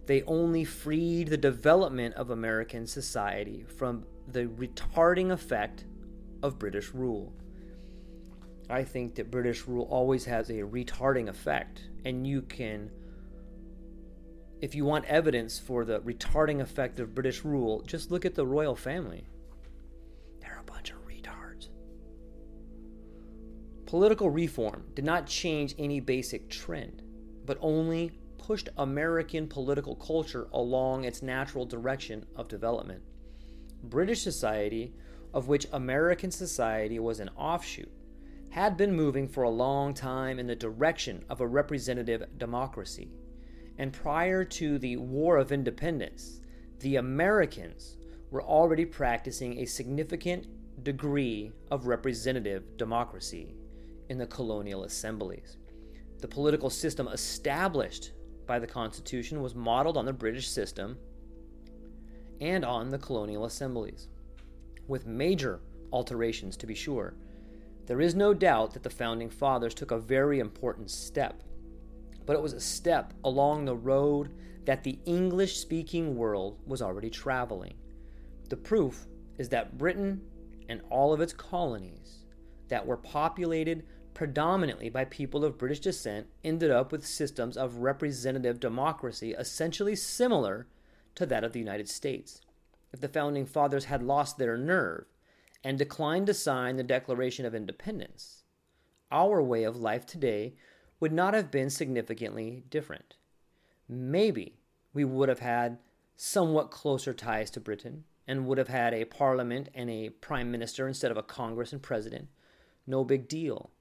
They 0.07 0.23
only 0.23 0.63
freed 0.63 1.27
the 1.27 1.37
development 1.37 2.15
of 2.15 2.31
American 2.31 2.87
society 2.87 3.65
from 3.67 4.03
the 4.27 4.47
retarding 4.47 5.29
effect 5.29 5.85
of 6.41 6.57
British 6.57 6.91
rule. 6.91 7.33
I 8.71 8.85
think 8.85 9.15
that 9.15 9.29
British 9.29 9.67
rule 9.67 9.87
always 9.89 10.23
has 10.25 10.49
a 10.49 10.61
retarding 10.61 11.27
effect, 11.27 11.89
and 12.05 12.25
you 12.25 12.41
can, 12.41 12.89
if 14.61 14.73
you 14.75 14.85
want 14.85 15.05
evidence 15.05 15.59
for 15.59 15.83
the 15.83 15.99
retarding 15.99 16.61
effect 16.61 16.99
of 16.99 17.13
British 17.13 17.43
rule, 17.43 17.81
just 17.81 18.11
look 18.11 18.25
at 18.25 18.33
the 18.33 18.45
royal 18.45 18.75
family. 18.75 19.25
They're 20.39 20.59
a 20.59 20.63
bunch 20.63 20.91
of 20.91 21.05
retards. 21.05 21.67
Political 23.87 24.29
reform 24.29 24.85
did 24.95 25.03
not 25.03 25.27
change 25.27 25.75
any 25.77 25.99
basic 25.99 26.49
trend, 26.49 27.03
but 27.45 27.57
only 27.59 28.11
pushed 28.37 28.69
American 28.77 29.47
political 29.47 29.95
culture 29.95 30.47
along 30.53 31.03
its 31.03 31.21
natural 31.21 31.65
direction 31.65 32.25
of 32.37 32.47
development. 32.47 33.01
British 33.83 34.21
society, 34.21 34.93
of 35.33 35.47
which 35.47 35.67
American 35.73 36.31
society 36.31 36.99
was 36.99 37.19
an 37.19 37.29
offshoot, 37.35 37.91
had 38.51 38.75
been 38.75 38.93
moving 38.93 39.27
for 39.27 39.43
a 39.43 39.49
long 39.49 39.93
time 39.93 40.37
in 40.37 40.45
the 40.45 40.55
direction 40.55 41.23
of 41.29 41.39
a 41.39 41.47
representative 41.47 42.23
democracy. 42.37 43.09
And 43.77 43.93
prior 43.93 44.43
to 44.43 44.77
the 44.77 44.97
War 44.97 45.37
of 45.37 45.53
Independence, 45.53 46.41
the 46.79 46.97
Americans 46.97 47.97
were 48.29 48.43
already 48.43 48.85
practicing 48.85 49.57
a 49.57 49.65
significant 49.65 50.47
degree 50.83 51.51
of 51.69 51.87
representative 51.87 52.77
democracy 52.77 53.55
in 54.09 54.17
the 54.17 54.27
colonial 54.27 54.83
assemblies. 54.83 55.57
The 56.19 56.27
political 56.27 56.69
system 56.69 57.07
established 57.07 58.11
by 58.45 58.59
the 58.59 58.67
Constitution 58.67 59.41
was 59.41 59.55
modeled 59.55 59.95
on 59.95 60.05
the 60.05 60.11
British 60.11 60.49
system 60.49 60.97
and 62.41 62.65
on 62.65 62.89
the 62.89 62.97
colonial 62.97 63.45
assemblies, 63.45 64.09
with 64.87 65.05
major 65.05 65.61
alterations 65.93 66.57
to 66.57 66.67
be 66.67 66.75
sure. 66.75 67.13
There 67.91 67.99
is 67.99 68.15
no 68.15 68.33
doubt 68.33 68.71
that 68.71 68.83
the 68.83 68.89
Founding 68.89 69.29
Fathers 69.29 69.73
took 69.73 69.91
a 69.91 69.99
very 69.99 70.39
important 70.39 70.89
step, 70.89 71.43
but 72.25 72.37
it 72.37 72.41
was 72.41 72.53
a 72.53 72.61
step 72.61 73.13
along 73.21 73.65
the 73.65 73.75
road 73.75 74.33
that 74.63 74.85
the 74.85 74.97
English 75.05 75.57
speaking 75.57 76.15
world 76.15 76.57
was 76.65 76.81
already 76.81 77.09
traveling. 77.09 77.73
The 78.47 78.55
proof 78.55 79.07
is 79.37 79.49
that 79.49 79.77
Britain 79.77 80.21
and 80.69 80.79
all 80.89 81.11
of 81.11 81.19
its 81.19 81.33
colonies 81.33 82.23
that 82.69 82.87
were 82.87 82.95
populated 82.95 83.85
predominantly 84.13 84.87
by 84.87 85.03
people 85.03 85.43
of 85.43 85.57
British 85.57 85.81
descent 85.81 86.27
ended 86.45 86.71
up 86.71 86.93
with 86.93 87.05
systems 87.05 87.57
of 87.57 87.79
representative 87.79 88.61
democracy 88.61 89.33
essentially 89.37 89.97
similar 89.97 90.65
to 91.15 91.25
that 91.25 91.43
of 91.43 91.51
the 91.51 91.59
United 91.59 91.89
States. 91.89 92.39
If 92.93 93.01
the 93.01 93.09
Founding 93.09 93.45
Fathers 93.45 93.83
had 93.83 94.01
lost 94.01 94.37
their 94.37 94.57
nerve 94.57 95.10
and 95.63 95.77
declined 95.77 96.27
to 96.27 96.33
sign 96.33 96.75
the 96.75 96.83
Declaration 96.83 97.45
of 97.45 97.55
Independence, 97.55 98.43
our 99.11 99.41
way 99.41 99.63
of 99.63 99.77
life 99.77 100.05
today 100.05 100.55
would 100.99 101.11
not 101.11 101.33
have 101.33 101.51
been 101.51 101.69
significantly 101.69 102.63
different. 102.69 103.15
Maybe 103.87 104.59
we 104.93 105.03
would 105.03 105.29
have 105.29 105.39
had 105.39 105.79
somewhat 106.15 106.71
closer 106.71 107.13
ties 107.13 107.49
to 107.51 107.59
Britain 107.59 108.03
and 108.27 108.45
would 108.45 108.57
have 108.57 108.67
had 108.67 108.93
a 108.93 109.05
parliament 109.05 109.69
and 109.73 109.89
a 109.89 110.09
prime 110.09 110.51
minister 110.51 110.87
instead 110.87 111.11
of 111.11 111.17
a 111.17 111.23
Congress 111.23 111.73
and 111.73 111.81
president. 111.81 112.29
No 112.87 113.03
big 113.03 113.27
deal. 113.27 113.71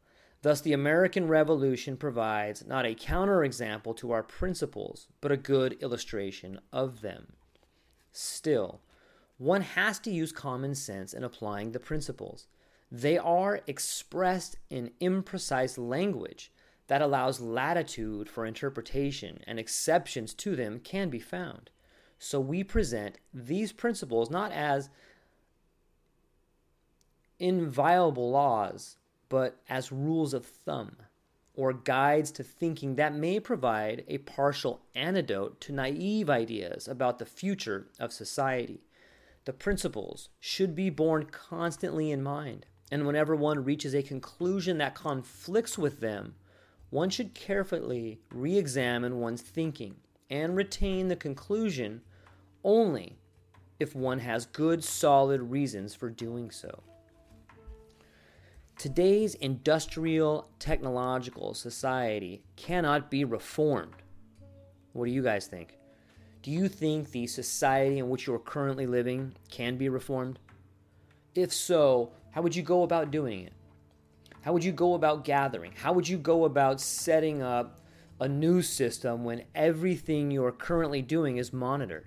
Thus, 0.42 0.62
the 0.62 0.72
American 0.72 1.28
Revolution 1.28 1.98
provides 1.98 2.66
not 2.66 2.86
a 2.86 2.94
counterexample 2.94 3.94
to 3.98 4.10
our 4.12 4.22
principles, 4.22 5.08
but 5.20 5.30
a 5.30 5.36
good 5.36 5.74
illustration 5.82 6.60
of 6.72 7.02
them. 7.02 7.34
Still, 8.10 8.80
one 9.40 9.62
has 9.62 9.98
to 9.98 10.10
use 10.10 10.32
common 10.32 10.74
sense 10.74 11.14
in 11.14 11.24
applying 11.24 11.72
the 11.72 11.80
principles. 11.80 12.46
They 12.92 13.16
are 13.16 13.62
expressed 13.66 14.58
in 14.68 14.90
imprecise 15.00 15.78
language 15.78 16.52
that 16.88 17.00
allows 17.00 17.40
latitude 17.40 18.28
for 18.28 18.44
interpretation, 18.44 19.40
and 19.46 19.58
exceptions 19.58 20.34
to 20.34 20.56
them 20.56 20.78
can 20.78 21.08
be 21.08 21.20
found. 21.20 21.70
So 22.18 22.38
we 22.38 22.62
present 22.62 23.16
these 23.32 23.72
principles 23.72 24.28
not 24.28 24.52
as 24.52 24.90
inviolable 27.38 28.30
laws, 28.30 28.98
but 29.30 29.56
as 29.70 29.90
rules 29.90 30.34
of 30.34 30.44
thumb 30.44 30.96
or 31.54 31.72
guides 31.72 32.30
to 32.32 32.42
thinking 32.42 32.96
that 32.96 33.14
may 33.14 33.40
provide 33.40 34.04
a 34.06 34.18
partial 34.18 34.82
antidote 34.94 35.62
to 35.62 35.72
naive 35.72 36.28
ideas 36.28 36.86
about 36.86 37.18
the 37.18 37.24
future 37.24 37.86
of 37.98 38.12
society. 38.12 38.82
The 39.46 39.52
principles 39.52 40.28
should 40.38 40.74
be 40.74 40.90
borne 40.90 41.26
constantly 41.26 42.10
in 42.10 42.22
mind, 42.22 42.66
and 42.92 43.06
whenever 43.06 43.34
one 43.34 43.64
reaches 43.64 43.94
a 43.94 44.02
conclusion 44.02 44.78
that 44.78 44.94
conflicts 44.94 45.78
with 45.78 46.00
them, 46.00 46.34
one 46.90 47.08
should 47.08 47.34
carefully 47.34 48.20
re 48.30 48.58
examine 48.58 49.18
one's 49.18 49.42
thinking 49.42 49.96
and 50.28 50.56
retain 50.56 51.08
the 51.08 51.16
conclusion 51.16 52.02
only 52.64 53.18
if 53.78 53.94
one 53.94 54.18
has 54.18 54.44
good, 54.46 54.84
solid 54.84 55.40
reasons 55.40 55.94
for 55.94 56.10
doing 56.10 56.50
so. 56.50 56.82
Today's 58.76 59.34
industrial 59.36 60.50
technological 60.58 61.54
society 61.54 62.42
cannot 62.56 63.10
be 63.10 63.24
reformed. 63.24 64.02
What 64.92 65.06
do 65.06 65.10
you 65.10 65.22
guys 65.22 65.46
think? 65.46 65.79
Do 66.42 66.50
you 66.50 66.68
think 66.68 67.10
the 67.10 67.26
society 67.26 67.98
in 67.98 68.08
which 68.08 68.26
you 68.26 68.34
are 68.34 68.38
currently 68.38 68.86
living 68.86 69.34
can 69.50 69.76
be 69.76 69.90
reformed? 69.90 70.38
If 71.34 71.52
so, 71.52 72.12
how 72.30 72.40
would 72.40 72.56
you 72.56 72.62
go 72.62 72.82
about 72.82 73.10
doing 73.10 73.40
it? 73.40 73.52
How 74.40 74.54
would 74.54 74.64
you 74.64 74.72
go 74.72 74.94
about 74.94 75.24
gathering? 75.24 75.72
How 75.76 75.92
would 75.92 76.08
you 76.08 76.16
go 76.16 76.46
about 76.46 76.80
setting 76.80 77.42
up 77.42 77.80
a 78.20 78.28
new 78.28 78.62
system 78.62 79.22
when 79.22 79.44
everything 79.54 80.30
you 80.30 80.42
are 80.44 80.52
currently 80.52 81.02
doing 81.02 81.36
is 81.36 81.52
monitored? 81.52 82.06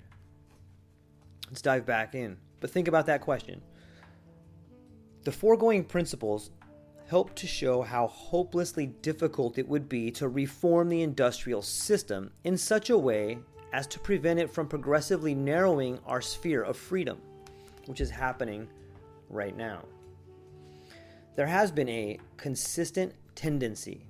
Let's 1.47 1.61
dive 1.61 1.85
back 1.85 2.15
in. 2.15 2.37
But 2.59 2.71
think 2.71 2.87
about 2.87 3.05
that 3.05 3.21
question. 3.21 3.61
The 5.25 5.31
foregoing 5.31 5.83
principles 5.83 6.49
help 7.07 7.35
to 7.35 7.45
show 7.45 7.83
how 7.83 8.07
hopelessly 8.07 8.87
difficult 8.87 9.59
it 9.59 9.67
would 9.67 9.87
be 9.87 10.09
to 10.11 10.27
reform 10.27 10.89
the 10.89 11.03
industrial 11.03 11.61
system 11.61 12.31
in 12.43 12.57
such 12.57 12.89
a 12.89 12.97
way 12.97 13.37
as 13.73 13.87
to 13.87 13.99
prevent 13.99 14.39
it 14.39 14.49
from 14.49 14.67
progressively 14.67 15.33
narrowing 15.33 15.99
our 16.05 16.21
sphere 16.21 16.61
of 16.61 16.77
freedom, 16.77 17.19
which 17.87 17.99
is 17.99 18.09
happening 18.09 18.67
right 19.29 19.57
now. 19.57 19.83
There 21.35 21.47
has 21.47 21.71
been 21.71 21.89
a 21.89 22.19
consistent 22.37 23.13
tendency, 23.33 24.05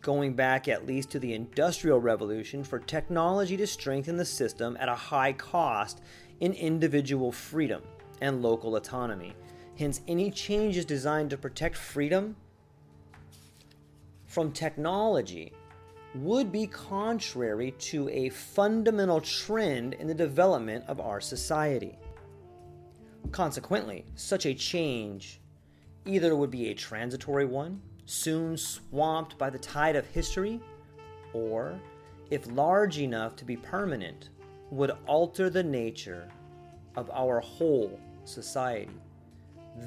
going 0.00 0.34
back 0.34 0.68
at 0.68 0.86
least 0.86 1.10
to 1.10 1.18
the 1.18 1.34
Industrial 1.34 2.00
Revolution, 2.00 2.62
for 2.62 2.78
technology 2.78 3.56
to 3.56 3.66
strengthen 3.66 4.16
the 4.16 4.24
system 4.24 4.76
at 4.78 4.88
a 4.88 4.94
high 4.94 5.32
cost 5.32 6.00
in 6.38 6.52
individual 6.52 7.32
freedom 7.32 7.82
and 8.20 8.40
local 8.40 8.76
autonomy. 8.76 9.34
Hence, 9.76 10.00
any 10.06 10.30
changes 10.30 10.84
designed 10.84 11.30
to 11.30 11.36
protect 11.36 11.76
freedom 11.76 12.36
from 14.26 14.52
technology 14.52 15.52
would 16.14 16.50
be 16.50 16.66
contrary 16.66 17.72
to 17.72 18.08
a 18.08 18.28
fundamental 18.30 19.20
trend 19.20 19.94
in 19.94 20.06
the 20.06 20.14
development 20.14 20.84
of 20.88 21.00
our 21.00 21.20
society. 21.20 21.98
Consequently, 23.30 24.04
such 24.14 24.46
a 24.46 24.54
change 24.54 25.40
either 26.06 26.34
would 26.34 26.50
be 26.50 26.70
a 26.70 26.74
transitory 26.74 27.44
one, 27.44 27.80
soon 28.06 28.56
swamped 28.56 29.36
by 29.36 29.50
the 29.50 29.58
tide 29.58 29.96
of 29.96 30.06
history, 30.06 30.60
or, 31.34 31.78
if 32.30 32.50
large 32.50 32.98
enough 32.98 33.36
to 33.36 33.44
be 33.44 33.56
permanent, 33.56 34.30
would 34.70 34.92
alter 35.06 35.50
the 35.50 35.62
nature 35.62 36.28
of 36.96 37.10
our 37.10 37.40
whole 37.40 38.00
society. 38.24 38.96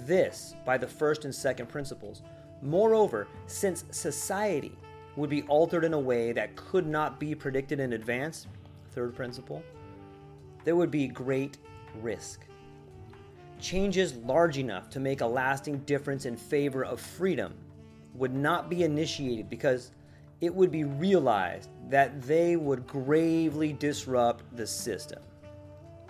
This 0.05 0.55
by 0.65 0.77
the 0.77 0.87
first 0.87 1.25
and 1.25 1.33
second 1.33 1.67
principles 1.67 2.21
Moreover, 2.61 3.27
since 3.47 3.85
society 3.89 4.77
would 5.15 5.29
be 5.29 5.43
altered 5.43 5.83
in 5.83 5.93
a 5.93 5.99
way 5.99 6.31
that 6.31 6.55
could 6.55 6.87
not 6.87 7.19
be 7.19 7.35
predicted 7.35 7.79
in 7.79 7.93
advance, 7.93 8.47
third 8.91 9.15
principle, 9.15 9.63
there 10.63 10.75
would 10.75 10.91
be 10.91 11.07
great 11.07 11.57
risk. 12.01 12.41
Changes 13.59 14.15
large 14.15 14.57
enough 14.57 14.89
to 14.89 14.99
make 14.99 15.21
a 15.21 15.25
lasting 15.25 15.79
difference 15.79 16.25
in 16.25 16.35
favor 16.35 16.83
of 16.83 16.99
freedom 16.99 17.53
would 18.15 18.33
not 18.33 18.69
be 18.69 18.83
initiated 18.83 19.49
because 19.49 19.91
it 20.39 20.53
would 20.53 20.71
be 20.71 20.83
realized 20.83 21.69
that 21.89 22.21
they 22.23 22.55
would 22.55 22.87
gravely 22.87 23.73
disrupt 23.73 24.43
the 24.55 24.65
system. 24.65 25.21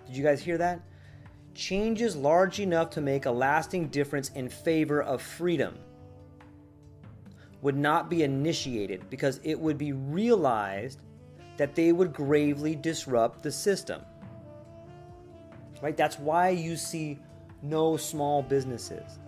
Did 0.07 0.15
you 0.15 0.23
guys 0.23 0.41
hear 0.41 0.57
that? 0.57 0.81
Changes 1.53 2.15
large 2.15 2.59
enough 2.59 2.89
to 2.91 3.01
make 3.01 3.25
a 3.25 3.31
lasting 3.31 3.87
difference 3.87 4.29
in 4.29 4.47
favor 4.47 5.03
of 5.03 5.21
freedom 5.21 5.77
would 7.61 7.77
not 7.77 8.09
be 8.09 8.23
initiated 8.23 9.09
because 9.09 9.39
it 9.43 9.59
would 9.59 9.77
be 9.77 9.93
realized 9.93 10.99
that 11.57 11.75
they 11.75 11.91
would 11.91 12.13
gravely 12.13 12.75
disrupt 12.75 13.43
the 13.43 13.51
system. 13.51 14.01
Right? 15.81 15.95
That's 15.95 16.19
why 16.19 16.49
you 16.49 16.75
see 16.75 17.19
no 17.61 17.97
small 17.97 18.41
businesses. 18.41 19.19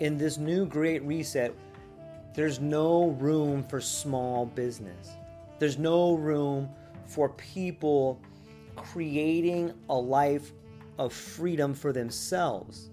In 0.00 0.18
this 0.18 0.38
new 0.38 0.66
great 0.66 1.02
reset, 1.02 1.54
there's 2.34 2.60
no 2.60 3.08
room 3.12 3.64
for 3.64 3.80
small 3.80 4.46
business. 4.46 5.12
There's 5.58 5.78
no 5.78 6.14
room 6.14 6.68
for 7.06 7.30
people 7.30 8.20
creating 8.76 9.72
a 9.88 9.94
life 9.94 10.52
of 10.98 11.12
freedom 11.12 11.74
for 11.74 11.92
themselves. 11.92 12.90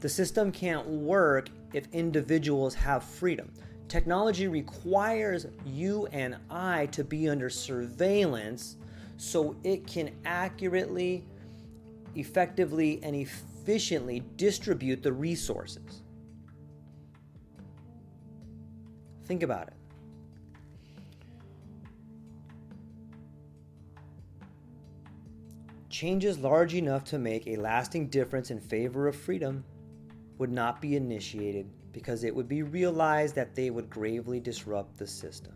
The 0.00 0.08
system 0.08 0.52
can't 0.52 0.86
work 0.86 1.48
if 1.72 1.88
individuals 1.92 2.74
have 2.74 3.02
freedom. 3.02 3.52
Technology 3.88 4.48
requires 4.48 5.46
you 5.66 6.06
and 6.12 6.36
I 6.50 6.86
to 6.86 7.04
be 7.04 7.28
under 7.28 7.50
surveillance 7.50 8.76
so 9.16 9.54
it 9.64 9.86
can 9.86 10.10
accurately 10.24 11.24
effectively 12.14 13.00
and 13.02 13.14
efficiently 13.14 14.22
distribute 14.36 15.02
the 15.02 15.12
resources. 15.12 16.02
Think 19.24 19.42
about 19.42 19.68
it. 19.68 19.74
Changes 25.88 26.38
large 26.38 26.74
enough 26.74 27.04
to 27.04 27.18
make 27.18 27.46
a 27.46 27.56
lasting 27.56 28.08
difference 28.08 28.50
in 28.50 28.58
favor 28.58 29.06
of 29.06 29.14
freedom 29.14 29.64
would 30.38 30.50
not 30.50 30.80
be 30.80 30.96
initiated 30.96 31.68
because 31.92 32.24
it 32.24 32.34
would 32.34 32.48
be 32.48 32.62
realized 32.62 33.34
that 33.34 33.54
they 33.54 33.70
would 33.70 33.90
gravely 33.90 34.40
disrupt 34.40 34.96
the 34.96 35.06
system. 35.06 35.52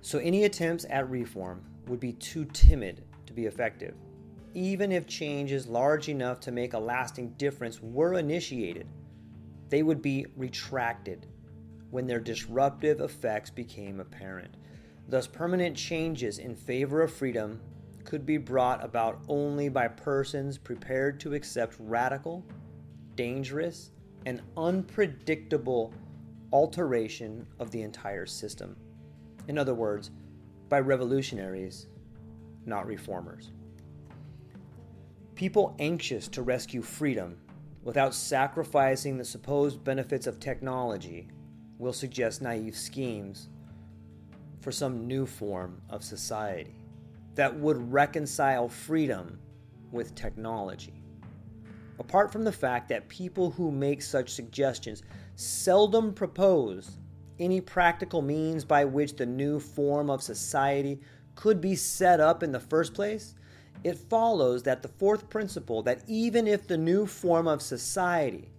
So, 0.00 0.18
any 0.18 0.44
attempts 0.44 0.86
at 0.88 1.10
reform 1.10 1.64
would 1.86 2.00
be 2.00 2.14
too 2.14 2.46
timid 2.46 3.04
to 3.26 3.32
be 3.32 3.46
effective, 3.46 3.94
even 4.54 4.92
if 4.92 5.06
changes 5.06 5.66
large 5.66 6.08
enough 6.08 6.40
to 6.40 6.52
make 6.52 6.72
a 6.72 6.78
lasting 6.78 7.34
difference 7.36 7.82
were 7.82 8.14
initiated 8.14 8.86
they 9.68 9.82
would 9.82 10.02
be 10.02 10.26
retracted 10.36 11.26
when 11.90 12.06
their 12.06 12.20
disruptive 12.20 13.00
effects 13.00 13.50
became 13.50 14.00
apparent. 14.00 14.56
Thus, 15.08 15.26
permanent 15.26 15.76
changes 15.76 16.38
in 16.38 16.54
favor 16.54 17.02
of 17.02 17.12
freedom 17.12 17.60
could 18.04 18.24
be 18.24 18.38
brought 18.38 18.82
about 18.84 19.20
only 19.28 19.68
by 19.68 19.88
persons 19.88 20.56
prepared 20.58 21.20
to 21.20 21.34
accept 21.34 21.76
radical, 21.78 22.44
dangerous, 23.16 23.90
and 24.26 24.40
unpredictable 24.56 25.92
alteration 26.52 27.46
of 27.58 27.70
the 27.70 27.82
entire 27.82 28.26
system. 28.26 28.76
In 29.46 29.58
other 29.58 29.74
words, 29.74 30.10
by 30.68 30.80
revolutionaries, 30.80 31.86
not 32.66 32.86
reformers. 32.86 33.52
People 35.34 35.76
anxious 35.78 36.28
to 36.28 36.42
rescue 36.42 36.82
freedom 36.82 37.38
without 37.82 38.14
sacrificing 38.14 39.16
the 39.16 39.24
supposed 39.24 39.84
benefits 39.84 40.26
of 40.26 40.40
technology 40.40 41.28
will 41.78 41.92
suggest 41.92 42.42
naive 42.42 42.76
schemes 42.76 43.48
for 44.60 44.72
some 44.72 45.06
new 45.06 45.24
form 45.24 45.80
of 45.88 46.02
society 46.02 46.77
that 47.38 47.56
would 47.56 47.92
reconcile 47.92 48.68
freedom 48.68 49.38
with 49.92 50.12
technology. 50.16 51.04
Apart 52.00 52.32
from 52.32 52.42
the 52.42 52.50
fact 52.50 52.88
that 52.88 53.08
people 53.08 53.52
who 53.52 53.70
make 53.70 54.02
such 54.02 54.34
suggestions 54.34 55.04
seldom 55.36 56.12
propose 56.12 56.98
any 57.38 57.60
practical 57.60 58.22
means 58.22 58.64
by 58.64 58.84
which 58.84 59.14
the 59.14 59.24
new 59.24 59.60
form 59.60 60.10
of 60.10 60.20
society 60.20 61.00
could 61.36 61.60
be 61.60 61.76
set 61.76 62.18
up 62.18 62.42
in 62.42 62.50
the 62.50 62.58
first 62.58 62.92
place, 62.92 63.36
it 63.84 63.96
follows 63.96 64.64
that 64.64 64.82
the 64.82 64.88
fourth 64.88 65.30
principle 65.30 65.80
that 65.84 66.02
even 66.08 66.48
if 66.48 66.66
the 66.66 66.76
new 66.76 67.06
form 67.06 67.46
of 67.46 67.62
society 67.62 68.50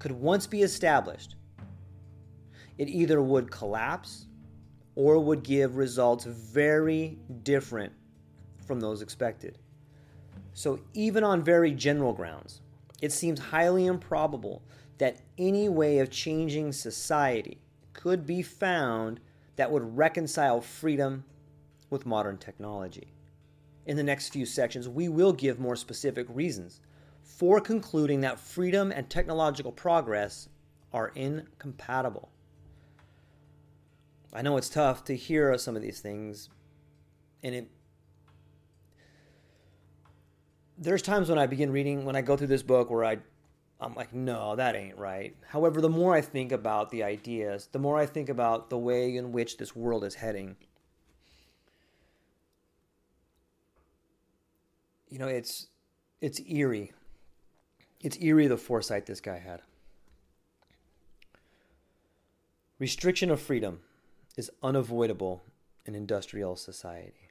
could 0.00 0.10
once 0.10 0.48
be 0.48 0.62
established, 0.62 1.36
it 2.76 2.88
either 2.88 3.22
would 3.22 3.52
collapse 3.52 4.26
or 4.96 5.20
would 5.20 5.44
give 5.44 5.76
results 5.76 6.24
very 6.24 7.20
different 7.44 7.92
from 8.66 8.80
those 8.80 9.02
expected. 9.02 9.58
So, 10.54 10.80
even 10.94 11.22
on 11.22 11.42
very 11.42 11.72
general 11.72 12.12
grounds, 12.12 12.60
it 13.00 13.12
seems 13.12 13.38
highly 13.38 13.86
improbable 13.86 14.62
that 14.98 15.20
any 15.38 15.68
way 15.68 15.98
of 15.98 16.10
changing 16.10 16.72
society 16.72 17.58
could 17.92 18.26
be 18.26 18.42
found 18.42 19.20
that 19.56 19.70
would 19.70 19.96
reconcile 19.96 20.60
freedom 20.60 21.24
with 21.90 22.06
modern 22.06 22.38
technology. 22.38 23.12
In 23.84 23.96
the 23.96 24.02
next 24.02 24.30
few 24.30 24.46
sections, 24.46 24.88
we 24.88 25.08
will 25.08 25.32
give 25.32 25.60
more 25.60 25.76
specific 25.76 26.26
reasons 26.28 26.80
for 27.22 27.60
concluding 27.60 28.20
that 28.22 28.40
freedom 28.40 28.90
and 28.90 29.08
technological 29.08 29.72
progress 29.72 30.48
are 30.92 31.12
incompatible. 31.14 32.30
I 34.32 34.42
know 34.42 34.56
it's 34.56 34.68
tough 34.68 35.04
to 35.04 35.16
hear 35.16 35.56
some 35.58 35.76
of 35.76 35.82
these 35.82 36.00
things, 36.00 36.48
and 37.42 37.54
it 37.54 37.70
there's 40.78 41.02
times 41.02 41.28
when 41.28 41.38
I 41.38 41.46
begin 41.46 41.70
reading 41.70 42.04
when 42.04 42.16
I 42.16 42.22
go 42.22 42.36
through 42.36 42.48
this 42.48 42.62
book 42.62 42.90
where 42.90 43.04
I 43.04 43.18
I'm 43.78 43.94
like, 43.94 44.14
no, 44.14 44.56
that 44.56 44.74
ain't 44.74 44.96
right. 44.96 45.36
However, 45.48 45.82
the 45.82 45.90
more 45.90 46.14
I 46.14 46.22
think 46.22 46.50
about 46.50 46.90
the 46.90 47.02
ideas, 47.02 47.68
the 47.72 47.78
more 47.78 47.98
I 47.98 48.06
think 48.06 48.30
about 48.30 48.70
the 48.70 48.78
way 48.78 49.14
in 49.16 49.32
which 49.32 49.58
this 49.58 49.76
world 49.76 50.02
is 50.02 50.14
heading, 50.14 50.56
you 55.08 55.18
know, 55.18 55.28
it's 55.28 55.68
it's 56.20 56.40
eerie. 56.48 56.92
It's 58.00 58.18
eerie 58.20 58.46
the 58.46 58.56
foresight 58.56 59.06
this 59.06 59.20
guy 59.20 59.38
had. 59.38 59.62
Restriction 62.78 63.30
of 63.30 63.40
freedom 63.40 63.80
is 64.36 64.50
unavoidable 64.62 65.42
in 65.86 65.94
industrial 65.94 66.56
society. 66.56 67.30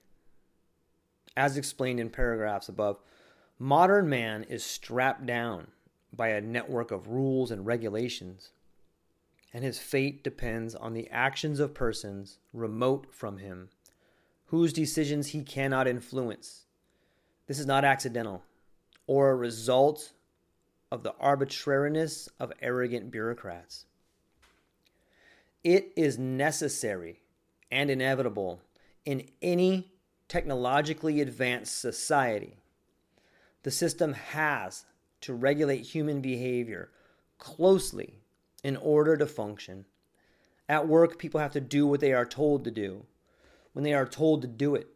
As 1.38 1.58
explained 1.58 1.99
in 1.99 2.10
paragraphs 2.10 2.69
above, 2.69 2.97
modern 3.59 4.09
man 4.09 4.43
is 4.43 4.63
strapped 4.63 5.25
down 5.25 5.67
by 6.13 6.29
a 6.29 6.41
network 6.41 6.91
of 6.91 7.07
rules 7.07 7.51
and 7.51 7.65
regulations, 7.65 8.51
and 9.53 9.63
his 9.63 9.79
fate 9.79 10.23
depends 10.23 10.75
on 10.75 10.93
the 10.93 11.09
actions 11.09 11.59
of 11.59 11.73
persons 11.73 12.39
remote 12.53 13.07
from 13.13 13.37
him, 13.37 13.69
whose 14.47 14.73
decisions 14.73 15.27
he 15.27 15.41
cannot 15.41 15.87
influence 15.87 16.65
this 17.47 17.59
is 17.59 17.65
not 17.65 17.85
accidental 17.85 18.43
or 19.07 19.29
a 19.29 19.35
result 19.35 20.13
of 20.91 21.03
the 21.03 21.13
arbitrariness 21.19 22.29
of 22.39 22.51
arrogant 22.61 23.11
bureaucrats. 23.11 23.85
It 25.63 25.91
is 25.95 26.17
necessary 26.17 27.21
and 27.71 27.89
inevitable 27.89 28.61
in 29.03 29.27
any 29.41 29.91
technologically 30.27 31.21
advanced 31.21 31.79
society. 31.79 32.57
The 33.65 33.71
system 33.71 34.13
has 34.13 34.86
to 35.21 35.34
regulate 35.34 35.82
human 35.82 36.21
behavior 36.21 36.91
closely 37.39 38.19
in 38.63 38.78
order 38.78 39.17
to 39.17 39.25
function. 39.25 39.86
At 40.69 40.88
work, 40.88 41.17
people 41.17 41.39
have 41.39 41.54
to 41.54 41.62
do 41.62 41.88
what 41.88 41.99
they 41.99 42.13
are 42.13 42.28
told 42.28 42.63
to 42.65 42.69
do 42.69 43.08
when 43.73 43.84
they 43.84 43.95
are 43.95 44.06
told 44.06 44.43
to 44.43 44.47
do 44.47 44.75
it 44.75 44.89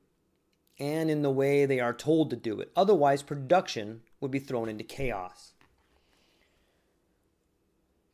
and 0.77 1.09
in 1.09 1.23
the 1.23 1.31
way 1.31 1.65
they 1.65 1.79
are 1.79 1.95
told 1.95 2.29
to 2.29 2.35
do 2.35 2.59
it. 2.59 2.71
Otherwise, 2.75 3.23
production 3.23 4.01
would 4.19 4.29
be 4.29 4.37
thrown 4.37 4.69
into 4.69 4.83
chaos. 4.83 5.53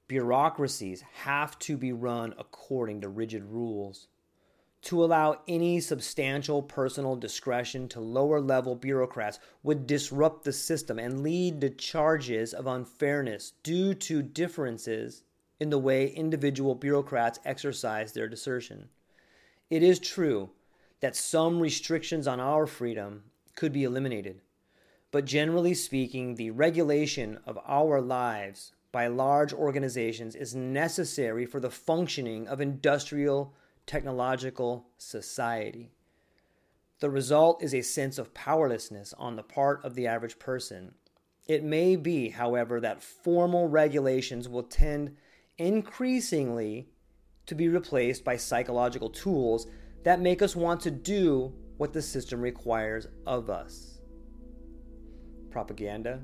Bureaucracies 0.07 1.03
have 1.23 1.59
to 1.59 1.75
be 1.75 1.91
run 1.91 2.33
according 2.37 3.01
to 3.01 3.09
rigid 3.09 3.43
rules. 3.43 4.07
To 4.85 5.03
allow 5.03 5.39
any 5.47 5.79
substantial 5.79 6.61
personal 6.61 7.15
discretion 7.15 7.87
to 7.89 7.99
lower 7.99 8.39
level 8.39 8.75
bureaucrats 8.75 9.39
would 9.63 9.87
disrupt 9.87 10.43
the 10.43 10.53
system 10.53 10.99
and 10.99 11.23
lead 11.23 11.59
to 11.61 11.71
charges 11.71 12.53
of 12.53 12.67
unfairness 12.67 13.53
due 13.63 13.95
to 13.95 14.21
differences 14.21 15.23
in 15.59 15.71
the 15.71 15.79
way 15.79 16.09
individual 16.09 16.75
bureaucrats 16.75 17.39
exercise 17.43 18.13
their 18.13 18.27
discretion. 18.27 18.89
It 19.71 19.81
is 19.81 19.97
true 19.97 20.51
that 20.99 21.15
some 21.15 21.59
restrictions 21.59 22.27
on 22.27 22.39
our 22.39 22.67
freedom 22.67 23.23
could 23.55 23.73
be 23.73 23.85
eliminated. 23.85 24.41
But 25.09 25.25
generally 25.25 25.73
speaking, 25.73 26.35
the 26.35 26.51
regulation 26.51 27.39
of 27.47 27.57
our 27.65 28.01
lives 28.01 28.73
by 28.91 29.07
large 29.07 29.51
organizations 29.51 30.35
is 30.35 30.53
necessary 30.53 31.47
for 31.47 31.59
the 31.59 31.71
functioning 31.71 32.47
of 32.47 32.61
industrial 32.61 33.55
technological 33.85 34.87
society. 34.97 35.91
The 36.99 37.09
result 37.09 37.61
is 37.61 37.73
a 37.73 37.81
sense 37.81 38.17
of 38.17 38.33
powerlessness 38.33 39.13
on 39.17 39.35
the 39.35 39.43
part 39.43 39.83
of 39.83 39.95
the 39.95 40.07
average 40.07 40.39
person. 40.39 40.93
It 41.47 41.63
may 41.63 41.95
be, 41.95 42.29
however, 42.29 42.79
that 42.79 43.03
formal 43.03 43.67
regulations 43.67 44.49
will 44.49 44.63
tend 44.63 45.15
increasingly 45.57 46.89
to 47.45 47.55
be 47.55 47.69
replaced 47.69 48.23
by 48.23 48.37
psychological 48.37 49.09
tools 49.09 49.67
that 50.03 50.21
make 50.21 50.41
us 50.41 50.55
want 50.55 50.81
to 50.81 50.91
do 50.91 51.53
what 51.77 51.93
the 51.93 52.01
system 52.01 52.41
requires 52.41 53.07
of 53.25 53.49
us. 53.49 53.99
Propaganda, 55.51 56.21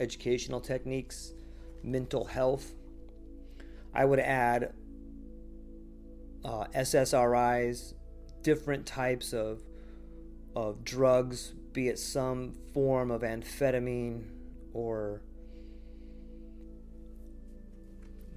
educational 0.00 0.60
techniques, 0.60 1.34
mental 1.82 2.24
health. 2.24 2.74
I 3.94 4.04
would 4.04 4.20
add 4.20 4.72
uh, 6.46 6.66
SSRIs, 6.74 7.94
different 8.42 8.86
types 8.86 9.32
of, 9.32 9.62
of 10.54 10.84
drugs, 10.84 11.54
be 11.72 11.88
it 11.88 11.98
some 11.98 12.54
form 12.72 13.10
of 13.10 13.22
amphetamine 13.22 14.22
or 14.72 15.20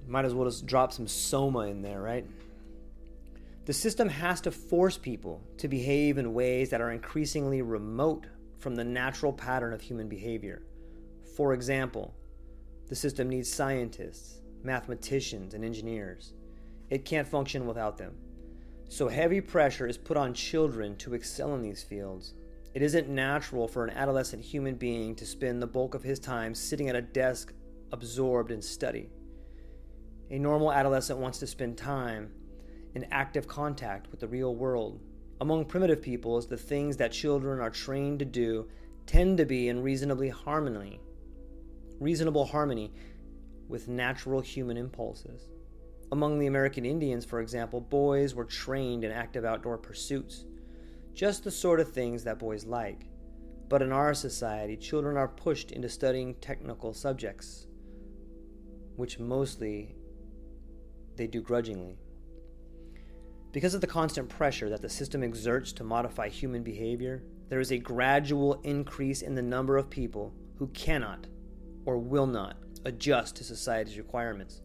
might 0.08 0.24
as 0.24 0.34
well 0.34 0.48
just 0.48 0.66
drop 0.66 0.92
some 0.92 1.06
soma 1.06 1.60
in 1.60 1.82
there, 1.82 2.00
right? 2.00 2.26
The 3.66 3.72
system 3.72 4.08
has 4.08 4.40
to 4.40 4.50
force 4.50 4.98
people 4.98 5.40
to 5.58 5.68
behave 5.68 6.18
in 6.18 6.34
ways 6.34 6.70
that 6.70 6.80
are 6.80 6.90
increasingly 6.90 7.62
remote 7.62 8.26
from 8.58 8.74
the 8.74 8.82
natural 8.82 9.32
pattern 9.32 9.72
of 9.72 9.80
human 9.80 10.08
behavior. 10.08 10.62
For 11.36 11.54
example, 11.54 12.12
the 12.88 12.96
system 12.96 13.28
needs 13.28 13.52
scientists, 13.52 14.40
mathematicians, 14.64 15.54
and 15.54 15.64
engineers. 15.64 16.32
It 16.90 17.04
can't 17.04 17.28
function 17.28 17.66
without 17.66 17.96
them. 17.96 18.14
So 18.88 19.06
heavy 19.06 19.40
pressure 19.40 19.86
is 19.86 19.96
put 19.96 20.16
on 20.16 20.34
children 20.34 20.96
to 20.96 21.14
excel 21.14 21.54
in 21.54 21.62
these 21.62 21.82
fields. 21.82 22.34
It 22.74 22.82
isn't 22.82 23.08
natural 23.08 23.68
for 23.68 23.84
an 23.84 23.90
adolescent 23.90 24.42
human 24.42 24.74
being 24.74 25.14
to 25.16 25.24
spend 25.24 25.62
the 25.62 25.66
bulk 25.68 25.94
of 25.94 26.02
his 26.02 26.18
time 26.18 26.54
sitting 26.54 26.88
at 26.88 26.96
a 26.96 27.02
desk 27.02 27.52
absorbed 27.92 28.50
in 28.50 28.60
study. 28.60 29.08
A 30.30 30.38
normal 30.38 30.72
adolescent 30.72 31.18
wants 31.18 31.38
to 31.38 31.46
spend 31.46 31.78
time 31.78 32.32
in 32.94 33.06
active 33.12 33.46
contact 33.46 34.10
with 34.10 34.20
the 34.20 34.28
real 34.28 34.54
world. 34.54 35.00
Among 35.40 35.64
primitive 35.64 36.02
peoples, 36.02 36.46
the 36.46 36.56
things 36.56 36.96
that 36.96 37.12
children 37.12 37.60
are 37.60 37.70
trained 37.70 38.18
to 38.18 38.24
do 38.24 38.68
tend 39.06 39.38
to 39.38 39.46
be 39.46 39.68
in 39.68 39.82
reasonably 39.82 40.28
harmony, 40.28 41.00
reasonable 41.98 42.44
harmony 42.44 42.92
with 43.68 43.88
natural 43.88 44.40
human 44.40 44.76
impulses. 44.76 45.48
Among 46.12 46.38
the 46.38 46.48
American 46.48 46.84
Indians, 46.84 47.24
for 47.24 47.40
example, 47.40 47.80
boys 47.80 48.34
were 48.34 48.44
trained 48.44 49.04
in 49.04 49.12
active 49.12 49.44
outdoor 49.44 49.78
pursuits, 49.78 50.44
just 51.14 51.44
the 51.44 51.50
sort 51.50 51.78
of 51.78 51.92
things 51.92 52.24
that 52.24 52.38
boys 52.38 52.64
like. 52.64 53.06
But 53.68 53.82
in 53.82 53.92
our 53.92 54.14
society, 54.14 54.76
children 54.76 55.16
are 55.16 55.28
pushed 55.28 55.70
into 55.70 55.88
studying 55.88 56.34
technical 56.34 56.92
subjects, 56.92 57.68
which 58.96 59.20
mostly 59.20 59.94
they 61.16 61.28
do 61.28 61.40
grudgingly. 61.40 61.96
Because 63.52 63.74
of 63.74 63.80
the 63.80 63.86
constant 63.86 64.28
pressure 64.28 64.68
that 64.68 64.82
the 64.82 64.88
system 64.88 65.22
exerts 65.22 65.72
to 65.74 65.84
modify 65.84 66.28
human 66.28 66.64
behavior, 66.64 67.22
there 67.48 67.60
is 67.60 67.70
a 67.70 67.78
gradual 67.78 68.60
increase 68.64 69.22
in 69.22 69.34
the 69.34 69.42
number 69.42 69.76
of 69.76 69.90
people 69.90 70.32
who 70.56 70.66
cannot 70.68 71.26
or 71.84 71.98
will 71.98 72.26
not 72.26 72.56
adjust 72.84 73.36
to 73.36 73.44
society's 73.44 73.98
requirements. 73.98 74.62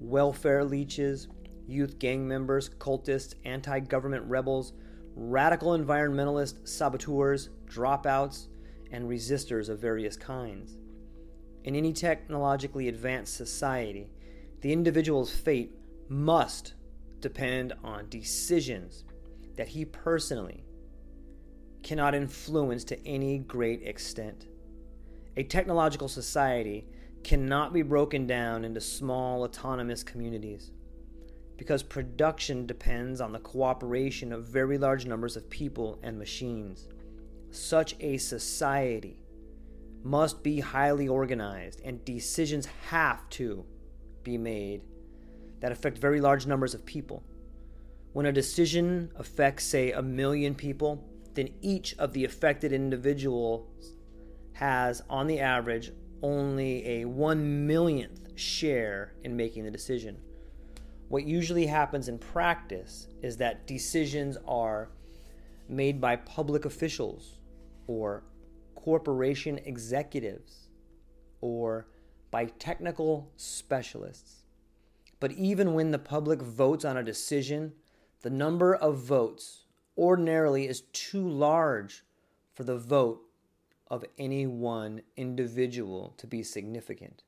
Welfare 0.00 0.64
leeches, 0.64 1.28
youth 1.66 1.98
gang 1.98 2.26
members, 2.26 2.70
cultists, 2.70 3.34
anti 3.44 3.80
government 3.80 4.24
rebels, 4.24 4.72
radical 5.14 5.76
environmentalists, 5.76 6.66
saboteurs, 6.66 7.50
dropouts, 7.66 8.48
and 8.90 9.08
resistors 9.08 9.68
of 9.68 9.78
various 9.78 10.16
kinds. 10.16 10.78
In 11.64 11.76
any 11.76 11.92
technologically 11.92 12.88
advanced 12.88 13.36
society, 13.36 14.10
the 14.62 14.72
individual's 14.72 15.30
fate 15.30 15.72
must 16.08 16.74
depend 17.20 17.74
on 17.84 18.08
decisions 18.08 19.04
that 19.56 19.68
he 19.68 19.84
personally 19.84 20.64
cannot 21.82 22.14
influence 22.14 22.84
to 22.84 23.06
any 23.06 23.38
great 23.38 23.82
extent. 23.82 24.46
A 25.36 25.42
technological 25.42 26.08
society 26.08 26.86
cannot 27.22 27.72
be 27.72 27.82
broken 27.82 28.26
down 28.26 28.64
into 28.64 28.80
small 28.80 29.42
autonomous 29.44 30.02
communities 30.02 30.72
because 31.60 31.82
production 31.82 32.64
depends 32.64 33.20
on 33.20 33.32
the 33.32 33.38
cooperation 33.38 34.32
of 34.32 34.46
very 34.46 34.78
large 34.78 35.04
numbers 35.04 35.36
of 35.36 35.50
people 35.50 35.98
and 36.02 36.18
machines. 36.18 36.88
Such 37.50 37.94
a 38.00 38.16
society 38.16 39.22
must 40.02 40.42
be 40.42 40.60
highly 40.60 41.06
organized, 41.06 41.82
and 41.84 42.02
decisions 42.04 42.66
have 42.88 43.28
to 43.28 43.66
be 44.22 44.38
made 44.38 44.80
that 45.60 45.70
affect 45.70 45.98
very 45.98 46.20
large 46.20 46.46
numbers 46.46 46.72
of 46.72 46.86
people. 46.86 47.22
When 48.14 48.24
a 48.26 48.32
decision 48.32 49.12
affects, 49.16 49.64
say, 49.64 49.92
a 49.92 50.00
million 50.00 50.54
people, 50.54 51.06
then 51.34 51.50
each 51.60 51.94
of 51.98 52.12
the 52.14 52.24
affected 52.24 52.72
individuals 52.72 53.96
has, 54.54 55.02
on 55.10 55.26
the 55.26 55.40
average, 55.40 55.92
only 56.22 56.86
a 56.86 57.04
one 57.04 57.66
millionth 57.66 58.38
share 58.38 59.14
in 59.24 59.36
making 59.36 59.64
the 59.64 59.70
decision. 59.70 60.16
What 61.08 61.24
usually 61.24 61.66
happens 61.66 62.08
in 62.08 62.18
practice 62.18 63.08
is 63.22 63.36
that 63.38 63.66
decisions 63.66 64.36
are 64.46 64.90
made 65.68 66.00
by 66.00 66.16
public 66.16 66.64
officials 66.64 67.38
or 67.86 68.22
corporation 68.74 69.58
executives 69.64 70.68
or 71.40 71.86
by 72.30 72.46
technical 72.46 73.30
specialists. 73.36 74.44
But 75.18 75.32
even 75.32 75.74
when 75.74 75.90
the 75.90 75.98
public 75.98 76.40
votes 76.40 76.84
on 76.84 76.96
a 76.96 77.02
decision, 77.02 77.72
the 78.22 78.30
number 78.30 78.74
of 78.74 78.96
votes 78.96 79.64
ordinarily 79.98 80.66
is 80.66 80.82
too 80.92 81.28
large 81.28 82.04
for 82.54 82.64
the 82.64 82.78
vote 82.78 83.22
of 83.90 84.04
any 84.18 84.46
one 84.46 85.02
individual 85.16 86.14
to 86.16 86.26
be 86.26 86.42
significant. 86.42 87.24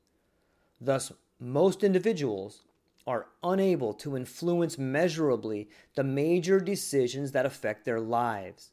Thus, 0.79 1.11
most 1.39 1.83
individuals 1.83 2.63
are 3.05 3.27
unable 3.43 3.93
to 3.93 4.15
influence 4.15 4.77
measurably 4.77 5.69
the 5.95 6.03
major 6.03 6.59
decisions 6.59 7.33
that 7.33 7.45
affect 7.45 7.83
their 7.83 7.99
lives. 7.99 8.71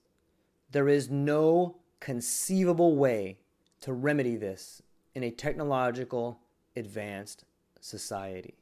There 0.71 0.89
is 0.89 1.11
no 1.11 1.79
conceivable 1.99 2.97
way 2.97 3.39
to 3.81 3.93
remedy 3.93 4.37
this 4.37 4.83
in 5.15 5.25
a 5.25 5.31
technological 5.31 6.41
advanced 6.77 7.45
society. 7.81 8.55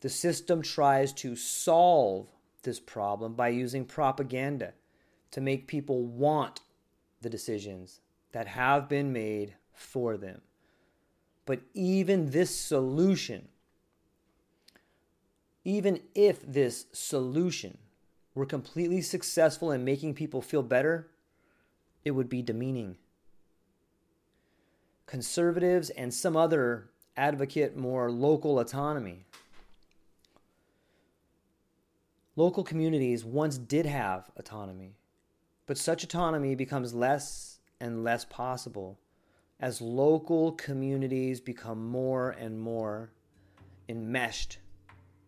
The 0.00 0.08
system 0.08 0.60
tries 0.60 1.12
to 1.14 1.36
solve 1.36 2.26
this 2.62 2.80
problem 2.80 3.34
by 3.34 3.48
using 3.48 3.84
propaganda 3.84 4.72
to 5.30 5.40
make 5.40 5.68
people 5.68 6.04
want 6.04 6.60
the 7.20 7.30
decisions 7.30 8.00
that 8.34 8.48
have 8.48 8.88
been 8.88 9.12
made 9.12 9.54
for 9.72 10.16
them. 10.16 10.40
But 11.46 11.60
even 11.72 12.32
this 12.32 12.54
solution, 12.54 13.46
even 15.64 16.00
if 16.16 16.42
this 16.42 16.86
solution 16.92 17.78
were 18.34 18.44
completely 18.44 19.02
successful 19.02 19.70
in 19.70 19.84
making 19.84 20.14
people 20.14 20.42
feel 20.42 20.64
better, 20.64 21.06
it 22.04 22.10
would 22.10 22.28
be 22.28 22.42
demeaning. 22.42 22.96
Conservatives 25.06 25.90
and 25.90 26.12
some 26.12 26.36
other 26.36 26.90
advocate 27.16 27.76
more 27.76 28.10
local 28.10 28.58
autonomy. 28.58 29.26
Local 32.34 32.64
communities 32.64 33.24
once 33.24 33.58
did 33.58 33.86
have 33.86 34.28
autonomy, 34.36 34.96
but 35.66 35.78
such 35.78 36.02
autonomy 36.02 36.56
becomes 36.56 36.92
less 36.92 37.53
and 37.84 38.02
less 38.02 38.24
possible 38.24 38.98
as 39.60 39.80
local 39.82 40.52
communities 40.52 41.38
become 41.38 41.86
more 41.86 42.30
and 42.30 42.58
more 42.58 43.12
enmeshed 43.90 44.58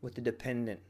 with 0.01 0.15
the 0.15 0.23
dependent. 0.23 0.81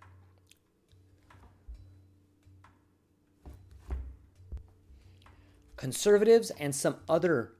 Conservatives 5.76 6.50
and 6.58 6.72
some 6.72 6.96
other 7.08 7.52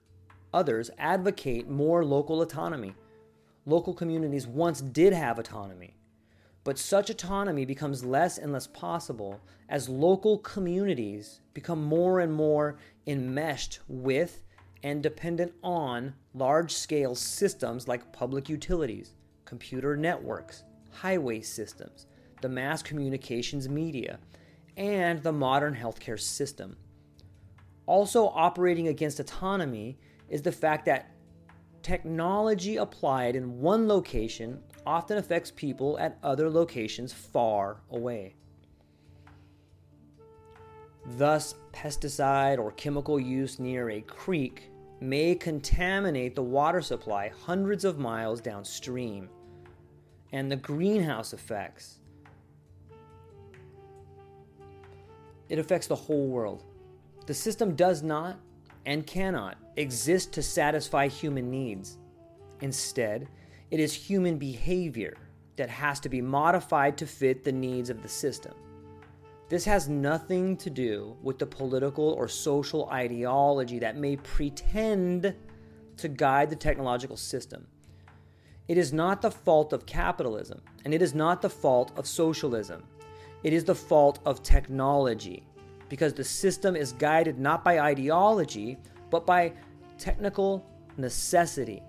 others 0.54 0.88
advocate 0.98 1.68
more 1.68 2.04
local 2.04 2.40
autonomy. 2.40 2.94
Local 3.66 3.92
communities 3.92 4.46
once 4.46 4.80
did 4.80 5.12
have 5.12 5.40
autonomy, 5.40 5.95
but 6.66 6.76
such 6.76 7.10
autonomy 7.10 7.64
becomes 7.64 8.04
less 8.04 8.38
and 8.38 8.52
less 8.52 8.66
possible 8.66 9.40
as 9.68 9.88
local 9.88 10.38
communities 10.38 11.40
become 11.54 11.80
more 11.80 12.18
and 12.18 12.32
more 12.32 12.76
enmeshed 13.06 13.78
with 13.86 14.42
and 14.82 15.00
dependent 15.00 15.54
on 15.62 16.12
large 16.34 16.72
scale 16.72 17.14
systems 17.14 17.86
like 17.86 18.12
public 18.12 18.48
utilities, 18.48 19.14
computer 19.44 19.96
networks, 19.96 20.64
highway 20.90 21.40
systems, 21.40 22.08
the 22.42 22.48
mass 22.48 22.82
communications 22.82 23.68
media, 23.68 24.18
and 24.76 25.22
the 25.22 25.30
modern 25.30 25.72
healthcare 25.72 26.18
system. 26.18 26.76
Also, 27.86 28.26
operating 28.30 28.88
against 28.88 29.20
autonomy 29.20 30.00
is 30.28 30.42
the 30.42 30.50
fact 30.50 30.84
that 30.86 31.12
technology 31.84 32.74
applied 32.74 33.36
in 33.36 33.60
one 33.60 33.86
location 33.86 34.60
often 34.86 35.18
affects 35.18 35.50
people 35.50 35.98
at 35.98 36.18
other 36.22 36.48
locations 36.48 37.12
far 37.12 37.78
away. 37.90 38.34
Thus, 41.04 41.54
pesticide 41.72 42.58
or 42.58 42.72
chemical 42.72 43.20
use 43.20 43.58
near 43.58 43.90
a 43.90 44.00
creek 44.00 44.70
may 45.00 45.34
contaminate 45.34 46.34
the 46.34 46.42
water 46.42 46.80
supply 46.80 47.30
hundreds 47.44 47.84
of 47.84 47.98
miles 47.98 48.40
downstream. 48.40 49.28
And 50.32 50.50
the 50.50 50.56
greenhouse 50.56 51.32
effects. 51.32 51.98
It 55.48 55.58
affects 55.58 55.86
the 55.86 55.94
whole 55.94 56.26
world. 56.26 56.64
The 57.26 57.34
system 57.34 57.76
does 57.76 58.02
not 58.02 58.38
and 58.84 59.06
cannot 59.06 59.58
exist 59.76 60.32
to 60.32 60.42
satisfy 60.42 61.08
human 61.08 61.50
needs. 61.50 61.98
Instead, 62.60 63.28
it 63.70 63.80
is 63.80 63.92
human 63.92 64.38
behavior 64.38 65.16
that 65.56 65.68
has 65.68 66.00
to 66.00 66.08
be 66.08 66.20
modified 66.20 66.96
to 66.98 67.06
fit 67.06 67.42
the 67.42 67.52
needs 67.52 67.90
of 67.90 68.02
the 68.02 68.08
system. 68.08 68.54
This 69.48 69.64
has 69.64 69.88
nothing 69.88 70.56
to 70.58 70.70
do 70.70 71.16
with 71.22 71.38
the 71.38 71.46
political 71.46 72.10
or 72.10 72.28
social 72.28 72.88
ideology 72.90 73.78
that 73.78 73.96
may 73.96 74.16
pretend 74.16 75.34
to 75.96 76.08
guide 76.08 76.50
the 76.50 76.56
technological 76.56 77.16
system. 77.16 77.66
It 78.68 78.76
is 78.76 78.92
not 78.92 79.22
the 79.22 79.30
fault 79.30 79.72
of 79.72 79.86
capitalism, 79.86 80.60
and 80.84 80.92
it 80.92 81.00
is 81.00 81.14
not 81.14 81.40
the 81.40 81.50
fault 81.50 81.92
of 81.96 82.06
socialism. 82.06 82.82
It 83.44 83.52
is 83.52 83.64
the 83.64 83.74
fault 83.74 84.18
of 84.26 84.42
technology, 84.42 85.46
because 85.88 86.12
the 86.12 86.24
system 86.24 86.74
is 86.74 86.92
guided 86.92 87.38
not 87.38 87.62
by 87.62 87.78
ideology, 87.78 88.76
but 89.10 89.24
by 89.24 89.52
technical 89.98 90.66
necessity. 90.96 91.82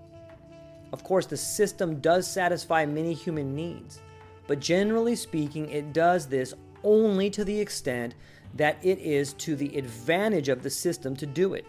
Of 0.93 1.04
course, 1.04 1.26
the 1.26 1.38
system 1.38 2.00
does 2.00 2.28
satisfy 2.28 2.86
many 2.86 3.13
human 3.13 3.56
needs, 3.56 4.00
but 4.47 4.60
generally 4.60 5.15
speaking, 5.15 5.69
it 5.69 5.93
does 5.93 6.28
this 6.28 6.54
only 6.84 7.30
to 7.32 7.43
the 7.43 7.60
extent 7.60 8.15
that 8.56 8.78
it 8.84 9.00
is 9.00 9.34
to 9.34 9.56
the 9.56 9.78
advantage 9.78 10.50
of 10.50 10.63
the 10.63 10.69
system 10.69 11.15
to 11.17 11.26
do 11.26 11.54
it. 11.54 11.65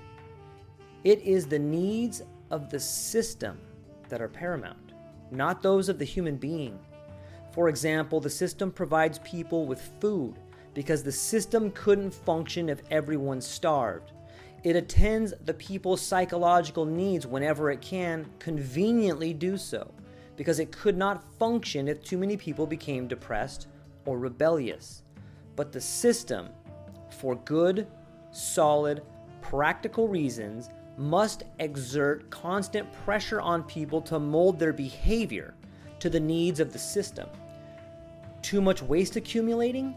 It 1.04 1.20
is 1.22 1.46
the 1.46 1.58
needs 1.58 2.22
of 2.50 2.70
the 2.70 2.80
system 2.80 3.58
that 4.08 4.22
are 4.22 4.28
paramount, 4.28 4.92
not 5.30 5.62
those 5.62 5.88
of 5.88 5.98
the 5.98 6.04
human 6.04 6.36
being. 6.36 6.78
For 7.52 7.68
example, 7.68 8.20
the 8.20 8.30
system 8.30 8.70
provides 8.70 9.18
people 9.20 9.66
with 9.66 9.90
food 10.00 10.36
because 10.74 11.02
the 11.02 11.12
system 11.12 11.72
couldn't 11.72 12.14
function 12.14 12.68
if 12.68 12.82
everyone 12.90 13.40
starved. 13.40 14.12
It 14.64 14.74
attends 14.74 15.34
the 15.44 15.54
people's 15.54 16.00
psychological 16.00 16.84
needs 16.84 17.26
whenever 17.26 17.70
it 17.70 17.80
can 17.80 18.26
conveniently 18.38 19.32
do 19.32 19.56
so 19.56 19.92
because 20.36 20.58
it 20.58 20.72
could 20.72 20.96
not 20.96 21.22
function 21.38 21.88
if 21.88 22.02
too 22.02 22.18
many 22.18 22.36
people 22.36 22.66
became 22.66 23.06
depressed 23.06 23.68
or 24.04 24.18
rebellious. 24.18 25.02
But 25.56 25.72
the 25.72 25.80
system, 25.80 26.48
for 27.10 27.36
good, 27.36 27.86
solid, 28.30 29.02
practical 29.40 30.08
reasons, 30.08 30.70
must 30.96 31.44
exert 31.60 32.28
constant 32.30 32.92
pressure 33.04 33.40
on 33.40 33.62
people 33.62 34.00
to 34.02 34.18
mold 34.18 34.58
their 34.58 34.72
behavior 34.72 35.54
to 36.00 36.10
the 36.10 36.20
needs 36.20 36.60
of 36.60 36.72
the 36.72 36.78
system. 36.78 37.28
Too 38.42 38.60
much 38.60 38.82
waste 38.82 39.16
accumulating? 39.16 39.94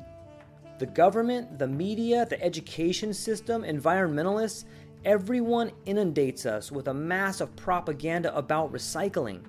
The 0.81 0.87
government, 0.87 1.59
the 1.59 1.67
media, 1.67 2.25
the 2.25 2.41
education 2.41 3.13
system, 3.13 3.61
environmentalists, 3.61 4.65
everyone 5.05 5.71
inundates 5.85 6.47
us 6.47 6.71
with 6.71 6.87
a 6.87 6.93
mass 6.95 7.39
of 7.39 7.55
propaganda 7.55 8.35
about 8.35 8.73
recycling. 8.73 9.41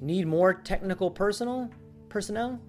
Need 0.00 0.26
more 0.26 0.52
technical 0.52 1.08
personnel? 1.08 1.70
Personnel? 2.08 2.60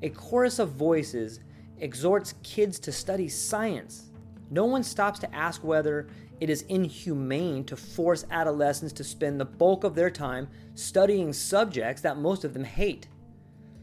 A 0.00 0.08
chorus 0.08 0.58
of 0.58 0.70
voices 0.70 1.40
exhorts 1.80 2.32
kids 2.42 2.78
to 2.78 2.90
study 2.90 3.28
science. 3.28 4.10
No 4.48 4.64
one 4.64 4.82
stops 4.82 5.18
to 5.18 5.34
ask 5.34 5.62
whether 5.62 6.08
it 6.40 6.48
is 6.48 6.62
inhumane 6.62 7.64
to 7.64 7.76
force 7.76 8.24
adolescents 8.30 8.94
to 8.94 9.04
spend 9.04 9.38
the 9.38 9.44
bulk 9.44 9.84
of 9.84 9.94
their 9.94 10.10
time 10.10 10.48
studying 10.76 11.34
subjects 11.34 12.00
that 12.00 12.16
most 12.16 12.42
of 12.42 12.54
them 12.54 12.64
hate. 12.64 13.06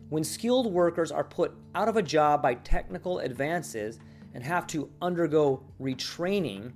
When 0.10 0.24
skilled 0.24 0.74
workers 0.74 1.12
are 1.12 1.24
put 1.24 1.56
out 1.76 1.88
of 1.88 1.96
a 1.96 2.02
job 2.02 2.42
by 2.42 2.56
technical 2.56 3.20
advances 3.20 4.00
and 4.34 4.44
have 4.44 4.66
to 4.68 4.90
undergo 5.02 5.64
retraining, 5.80 6.72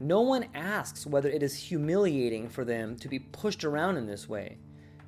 no 0.00 0.20
one 0.22 0.46
asks 0.52 1.06
whether 1.06 1.28
it 1.28 1.44
is 1.44 1.54
humiliating 1.54 2.48
for 2.48 2.64
them 2.64 2.96
to 2.96 3.08
be 3.08 3.20
pushed 3.20 3.62
around 3.62 3.98
in 3.98 4.06
this 4.06 4.28
way. 4.28 4.58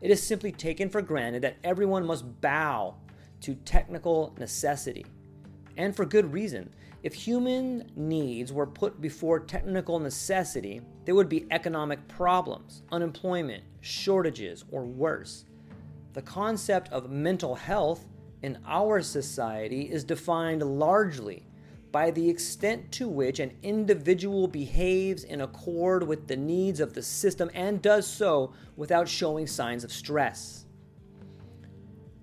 It 0.01 0.13
is 0.13 0.23
simply 0.23 0.53
taken 0.53 0.89
for 0.89 1.03
granted 1.03 1.43
that 1.43 1.57
everyone 1.65 2.07
must 2.07 2.41
bow 2.41 2.95
to 3.41 3.57
technical 3.57 4.37
necessity. 4.39 5.05
And 5.77 5.97
for 5.97 6.05
good 6.05 6.33
reason. 6.33 6.73
If 7.03 7.13
human 7.13 7.91
needs 7.97 8.53
were 8.53 8.67
put 8.67 9.01
before 9.01 9.41
technical 9.41 9.99
necessity, 9.99 10.81
there 11.05 11.17
would 11.17 11.29
be 11.29 11.47
economic 11.51 12.07
problems, 12.07 12.83
unemployment, 12.93 13.65
shortages, 13.81 14.65
or 14.71 14.85
worse. 14.85 15.45
The 16.15 16.23
concept 16.23 16.93
of 16.93 17.11
mental 17.11 17.57
health 17.57 18.07
in 18.41 18.59
our 18.67 19.03
society 19.03 19.91
is 19.91 20.05
defined 20.05 20.63
largely 20.63 21.45
by 21.91 22.13
the 22.13 22.29
extent 22.29 22.93
to 22.93 23.09
which 23.09 23.41
an 23.41 23.57
individual 23.63 24.47
behaves 24.47 25.25
in 25.25 25.41
accord 25.41 26.07
with 26.07 26.29
the 26.29 26.37
needs 26.37 26.79
of 26.79 26.95
the 26.95 27.03
system 27.03 27.51
and 27.53 27.83
does 27.83 28.07
so 28.07 28.53
without 28.77 29.09
showing 29.09 29.47
signs 29.49 29.83
of 29.83 29.93
stress. 29.93 30.67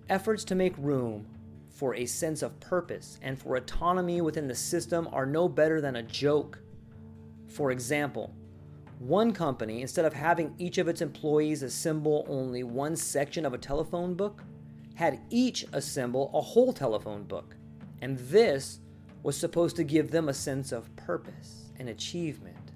Efforts 0.07 0.45
to 0.45 0.55
make 0.55 0.73
room 0.77 1.27
for 1.69 1.93
a 1.95 2.05
sense 2.05 2.41
of 2.41 2.59
purpose 2.61 3.19
and 3.21 3.37
for 3.37 3.57
autonomy 3.57 4.21
within 4.21 4.47
the 4.47 4.55
system 4.55 5.09
are 5.11 5.25
no 5.25 5.49
better 5.49 5.81
than 5.81 5.97
a 5.97 6.03
joke. 6.03 6.59
For 7.47 7.71
example, 7.71 8.33
one 9.01 9.33
company, 9.33 9.81
instead 9.81 10.05
of 10.05 10.13
having 10.13 10.53
each 10.59 10.77
of 10.77 10.87
its 10.87 11.01
employees 11.01 11.63
assemble 11.63 12.23
only 12.29 12.63
one 12.63 12.95
section 12.95 13.47
of 13.47 13.53
a 13.53 13.57
telephone 13.57 14.13
book, 14.13 14.43
had 14.93 15.19
each 15.31 15.65
assemble 15.73 16.29
a 16.35 16.41
whole 16.41 16.71
telephone 16.71 17.23
book. 17.23 17.55
And 18.03 18.19
this 18.19 18.79
was 19.23 19.35
supposed 19.35 19.75
to 19.77 19.83
give 19.83 20.11
them 20.11 20.29
a 20.29 20.33
sense 20.33 20.71
of 20.71 20.95
purpose 20.95 21.71
and 21.79 21.89
achievement. 21.89 22.73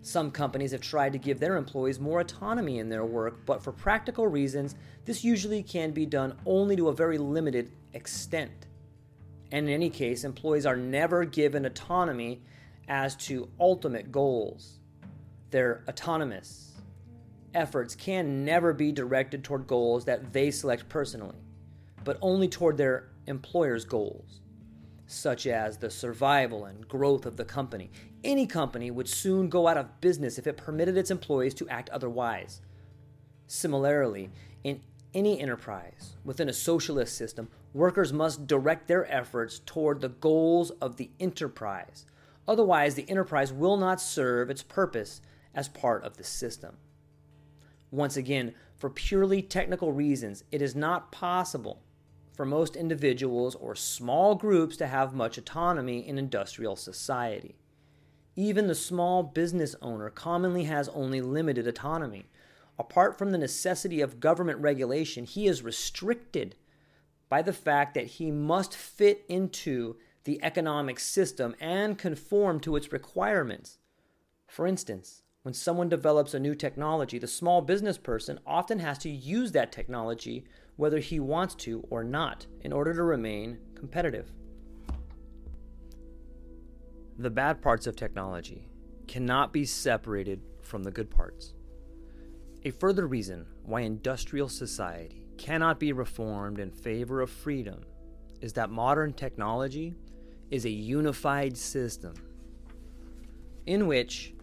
Some 0.00 0.30
companies 0.30 0.72
have 0.72 0.80
tried 0.80 1.12
to 1.12 1.18
give 1.18 1.38
their 1.38 1.56
employees 1.56 2.00
more 2.00 2.20
autonomy 2.20 2.78
in 2.78 2.88
their 2.88 3.04
work, 3.04 3.44
but 3.44 3.62
for 3.62 3.72
practical 3.72 4.26
reasons, 4.26 4.74
this 5.04 5.22
usually 5.22 5.62
can 5.62 5.90
be 5.90 6.06
done 6.06 6.34
only 6.46 6.76
to 6.76 6.88
a 6.88 6.94
very 6.94 7.18
limited 7.18 7.70
extent. 7.92 8.68
And 9.50 9.68
in 9.68 9.74
any 9.74 9.90
case, 9.90 10.24
employees 10.24 10.64
are 10.64 10.76
never 10.76 11.26
given 11.26 11.66
autonomy 11.66 12.42
as 12.88 13.14
to 13.16 13.50
ultimate 13.60 14.10
goals. 14.10 14.78
They're 15.52 15.84
autonomous. 15.88 16.72
Efforts 17.54 17.94
can 17.94 18.44
never 18.44 18.72
be 18.72 18.90
directed 18.90 19.44
toward 19.44 19.68
goals 19.68 20.04
that 20.06 20.32
they 20.32 20.50
select 20.50 20.88
personally, 20.88 21.36
but 22.02 22.18
only 22.20 22.48
toward 22.48 22.76
their 22.76 23.10
employer's 23.26 23.84
goals 23.84 24.40
such 25.12 25.46
as 25.46 25.76
the 25.76 25.90
survival 25.90 26.64
and 26.64 26.88
growth 26.88 27.26
of 27.26 27.36
the 27.36 27.44
company. 27.44 27.90
Any 28.24 28.46
company 28.46 28.90
would 28.90 29.08
soon 29.08 29.50
go 29.50 29.68
out 29.68 29.76
of 29.76 30.00
business 30.00 30.38
if 30.38 30.46
it 30.46 30.56
permitted 30.56 30.96
its 30.96 31.10
employees 31.10 31.52
to 31.54 31.68
act 31.68 31.90
otherwise. 31.90 32.62
Similarly, 33.46 34.30
in 34.64 34.80
any 35.12 35.38
enterprise 35.38 36.16
within 36.24 36.48
a 36.48 36.54
socialist 36.54 37.14
system, 37.14 37.50
workers 37.74 38.12
must 38.12 38.46
direct 38.46 38.88
their 38.88 39.10
efforts 39.12 39.58
toward 39.58 40.00
the 40.00 40.08
goals 40.08 40.70
of 40.80 40.96
the 40.96 41.10
enterprise. 41.20 42.06
Otherwise, 42.48 42.94
the 42.94 43.08
enterprise 43.10 43.52
will 43.52 43.76
not 43.76 44.00
serve 44.00 44.48
its 44.48 44.62
purpose 44.62 45.20
as 45.54 45.68
part 45.68 46.04
of 46.04 46.16
the 46.16 46.24
system. 46.24 46.76
Once 47.90 48.16
again, 48.16 48.54
for 48.74 48.88
purely 48.88 49.42
technical 49.42 49.92
reasons, 49.92 50.44
it 50.50 50.62
is 50.62 50.74
not 50.74 51.12
possible 51.12 51.82
for 52.34 52.46
most 52.46 52.74
individuals 52.74 53.54
or 53.54 53.74
small 53.74 54.34
groups 54.34 54.76
to 54.78 54.86
have 54.86 55.14
much 55.14 55.36
autonomy 55.36 56.06
in 56.06 56.18
industrial 56.18 56.76
society. 56.76 57.54
Even 58.34 58.66
the 58.66 58.74
small 58.74 59.22
business 59.22 59.76
owner 59.82 60.08
commonly 60.08 60.64
has 60.64 60.88
only 60.88 61.20
limited 61.20 61.66
autonomy. 61.66 62.24
Apart 62.78 63.18
from 63.18 63.30
the 63.30 63.38
necessity 63.38 64.00
of 64.00 64.20
government 64.20 64.58
regulation, 64.60 65.24
he 65.24 65.46
is 65.46 65.62
restricted 65.62 66.56
by 67.28 67.42
the 67.42 67.52
fact 67.52 67.94
that 67.94 68.06
he 68.06 68.30
must 68.30 68.74
fit 68.74 69.24
into 69.28 69.96
the 70.24 70.42
economic 70.42 70.98
system 70.98 71.54
and 71.60 71.98
conform 71.98 72.60
to 72.60 72.76
its 72.76 72.92
requirements. 72.92 73.78
For 74.46 74.66
instance, 74.66 75.22
when 75.42 75.54
someone 75.54 75.88
develops 75.88 76.34
a 76.34 76.40
new 76.40 76.54
technology, 76.54 77.18
the 77.18 77.26
small 77.26 77.60
business 77.60 77.98
person 77.98 78.38
often 78.46 78.78
has 78.78 78.98
to 78.98 79.10
use 79.10 79.52
that 79.52 79.72
technology 79.72 80.44
whether 80.76 81.00
he 81.00 81.20
wants 81.20 81.54
to 81.54 81.86
or 81.90 82.02
not, 82.02 82.46
in 82.62 82.72
order 82.72 82.94
to 82.94 83.02
remain 83.02 83.58
competitive. 83.74 84.32
The 87.18 87.30
bad 87.30 87.60
parts 87.60 87.86
of 87.86 87.94
technology 87.94 88.68
cannot 89.06 89.52
be 89.52 89.64
separated 89.64 90.40
from 90.62 90.82
the 90.82 90.90
good 90.90 91.10
parts. 91.10 91.52
A 92.64 92.70
further 92.70 93.06
reason 93.06 93.46
why 93.64 93.80
industrial 93.80 94.48
society 94.48 95.26
cannot 95.36 95.78
be 95.78 95.92
reformed 95.92 96.58
in 96.58 96.70
favor 96.70 97.20
of 97.20 97.28
freedom 97.28 97.84
is 98.40 98.52
that 98.54 98.70
modern 98.70 99.12
technology 99.12 99.94
is 100.50 100.64
a 100.64 100.70
unified 100.70 101.56
system 101.56 102.14
in 103.66 103.86
which 103.86 104.34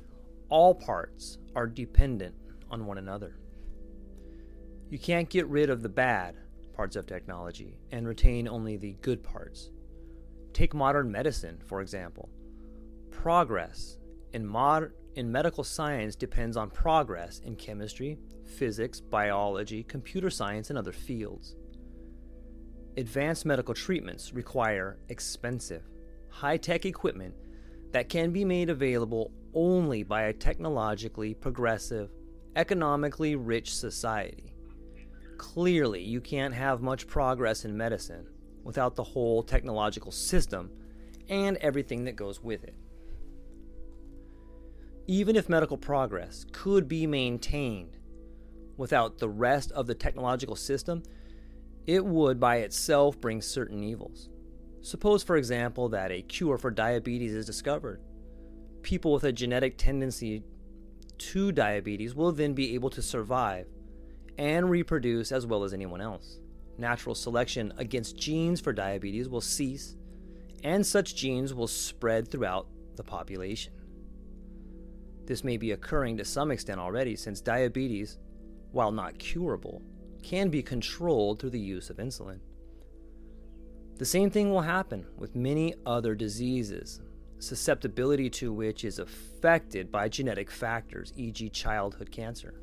all 0.50 0.74
parts 0.74 1.38
are 1.56 1.68
dependent 1.68 2.36
on 2.70 2.86
one 2.86 2.98
another. 2.98 3.40
You 4.90 4.98
can't 4.98 5.30
get 5.30 5.48
rid 5.48 5.70
of 5.70 5.84
the 5.84 5.90
bad 5.90 6.36
parts 6.76 6.96
of 6.96 7.06
technology 7.06 7.78
and 7.92 8.08
retain 8.08 8.48
only 8.48 8.78
the 8.78 8.94
good 9.02 9.24
parts. 9.24 9.70
Take 10.54 10.74
modern 10.74 11.12
medicine, 11.12 11.60
for 11.68 11.82
example. 11.82 12.30
Progress 13.12 13.98
in, 14.34 14.46
mod- 14.46 14.92
in 15.16 15.32
medical 15.32 15.64
science 15.64 16.16
depends 16.16 16.58
on 16.58 16.72
progress 16.72 17.40
in 17.40 17.56
chemistry, 17.56 18.18
physics, 18.58 19.00
biology, 19.00 19.84
computer 19.84 20.30
science, 20.30 20.70
and 20.70 20.80
other 20.80 20.92
fields. 20.92 21.56
Advanced 22.98 23.46
medical 23.46 23.74
treatments 23.74 24.34
require 24.34 24.98
expensive, 25.10 25.84
high 26.30 26.58
tech 26.58 26.86
equipment 26.86 27.36
that 27.92 28.10
can 28.10 28.32
be 28.32 28.44
made 28.44 28.70
available 28.70 29.32
only 29.54 30.04
by 30.04 30.24
a 30.24 30.34
technologically 30.34 31.34
progressive, 31.34 32.10
economically 32.56 33.36
rich 33.36 33.74
society. 33.74 34.56
Clearly, 35.38 36.02
you 36.02 36.22
can't 36.22 36.54
have 36.54 36.82
much 36.82 37.08
progress 37.08 37.66
in 37.66 37.78
medicine 37.78 38.28
without 38.64 38.96
the 38.96 39.04
whole 39.04 39.42
technological 39.42 40.12
system 40.12 40.70
and 41.30 41.58
everything 41.58 42.06
that 42.06 42.16
goes 42.16 42.44
with 42.44 42.64
it. 42.64 42.76
Even 45.08 45.36
if 45.36 45.50
medical 45.50 45.78
progress 45.78 46.46
could 46.52 46.88
be 46.88 47.08
maintained 47.08 47.98
without 48.78 49.18
the 49.18 49.30
rest 49.30 49.72
of 49.72 49.88
the 49.88 49.96
technological 49.96 50.56
system, 50.56 51.02
it 51.88 52.06
would 52.06 52.40
by 52.40 52.58
itself 52.58 53.20
bring 53.20 53.42
certain 53.42 53.84
evils. 53.84 54.30
Suppose, 54.82 55.24
for 55.24 55.36
example, 55.36 55.90
that 55.90 56.12
a 56.12 56.22
cure 56.22 56.58
for 56.58 56.72
diabetes 56.72 57.34
is 57.34 57.46
discovered. 57.46 58.02
People 58.90 59.14
with 59.14 59.24
a 59.24 59.32
genetic 59.32 59.78
tendency 59.78 60.42
to 61.20 61.52
diabetes 61.52 62.16
will 62.16 62.32
then 62.32 62.56
be 62.56 62.74
able 62.74 62.90
to 62.90 63.04
survive 63.04 63.68
and 64.40 64.68
reproduce 64.68 65.32
as 65.32 65.46
well 65.46 65.64
as 65.64 65.76
anyone 65.76 66.02
else. 66.02 66.40
Natural 66.80 67.14
selection 67.14 67.72
against 67.78 68.18
genes 68.18 68.60
for 68.60 68.74
diabetes 68.74 69.30
will 69.30 69.42
cease, 69.42 69.96
and 70.64 70.84
such 70.84 71.16
genes 71.16 71.54
will 71.54 71.68
spread 71.68 72.32
throughout 72.32 72.66
the 72.96 73.04
population. 73.04 73.74
This 75.28 75.44
may 75.44 75.58
be 75.58 75.74
occurring 75.74 76.18
to 76.18 76.26
some 76.26 76.50
extent 76.50 76.80
already, 76.80 77.16
since 77.16 77.42
diabetes, 77.42 78.18
while 78.72 78.92
not 78.92 79.20
curable, 79.20 79.84
can 80.24 80.50
be 80.50 80.64
controlled 80.64 81.40
through 81.40 81.52
the 81.52 81.60
use 81.60 81.92
of 81.92 81.98
insulin. 81.98 82.40
The 83.98 84.06
same 84.06 84.32
thing 84.32 84.50
will 84.50 84.62
happen 84.62 85.06
with 85.16 85.36
many 85.36 85.76
other 85.86 86.16
diseases, 86.16 87.02
susceptibility 87.40 88.30
to 88.30 88.54
which 88.54 88.84
is 88.84 89.00
affected 89.00 89.92
by 89.92 90.10
genetic 90.10 90.52
factors, 90.52 91.14
e.g., 91.16 91.50
childhood 91.50 92.12
cancer, 92.12 92.62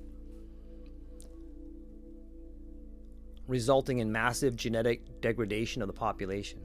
resulting 3.49 3.99
in 3.99 4.12
massive 4.12 4.57
genetic 4.57 5.20
degradation 5.20 5.83
of 5.83 5.89
the 5.89 5.95
population. 5.95 6.61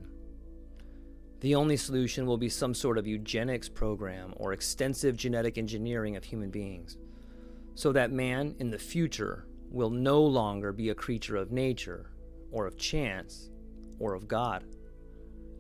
The 1.40 1.56
only 1.56 1.78
solution 1.78 2.26
will 2.28 2.38
be 2.38 2.50
some 2.50 2.74
sort 2.74 2.98
of 2.98 3.08
eugenics 3.08 3.68
program 3.68 4.34
or 4.38 4.54
extensive 4.54 5.16
genetic 5.16 5.58
engineering 5.58 6.16
of 6.16 6.24
human 6.24 6.52
beings, 6.52 6.98
so 7.74 7.92
that 7.94 8.12
man 8.12 8.56
in 8.60 8.70
the 8.70 8.78
future 8.78 9.48
will 9.72 9.90
no 9.90 10.22
longer 10.22 10.72
be 10.72 10.90
a 10.90 10.96
creature 10.96 11.38
of 11.38 11.52
nature 11.52 12.12
or 12.52 12.68
of 12.68 12.78
chance 12.78 13.50
or 14.00 14.14
of 14.14 14.28
God, 14.28 14.66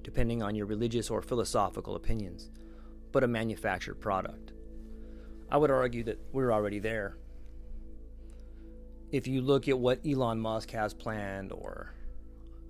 depending 0.03 0.41
on 0.41 0.55
your 0.55 0.65
religious 0.65 1.09
or 1.09 1.21
philosophical 1.21 1.95
opinions, 1.95 2.49
but 3.11 3.23
a 3.23 3.27
manufactured 3.27 3.95
product. 3.95 4.53
I 5.49 5.57
would 5.57 5.71
argue 5.71 6.03
that 6.03 6.19
we're 6.31 6.51
already 6.51 6.79
there. 6.79 7.17
If 9.11 9.27
you 9.27 9.41
look 9.41 9.67
at 9.67 9.77
what 9.77 9.99
Elon 10.05 10.39
Musk 10.39 10.71
has 10.71 10.93
planned, 10.93 11.51
or, 11.51 11.93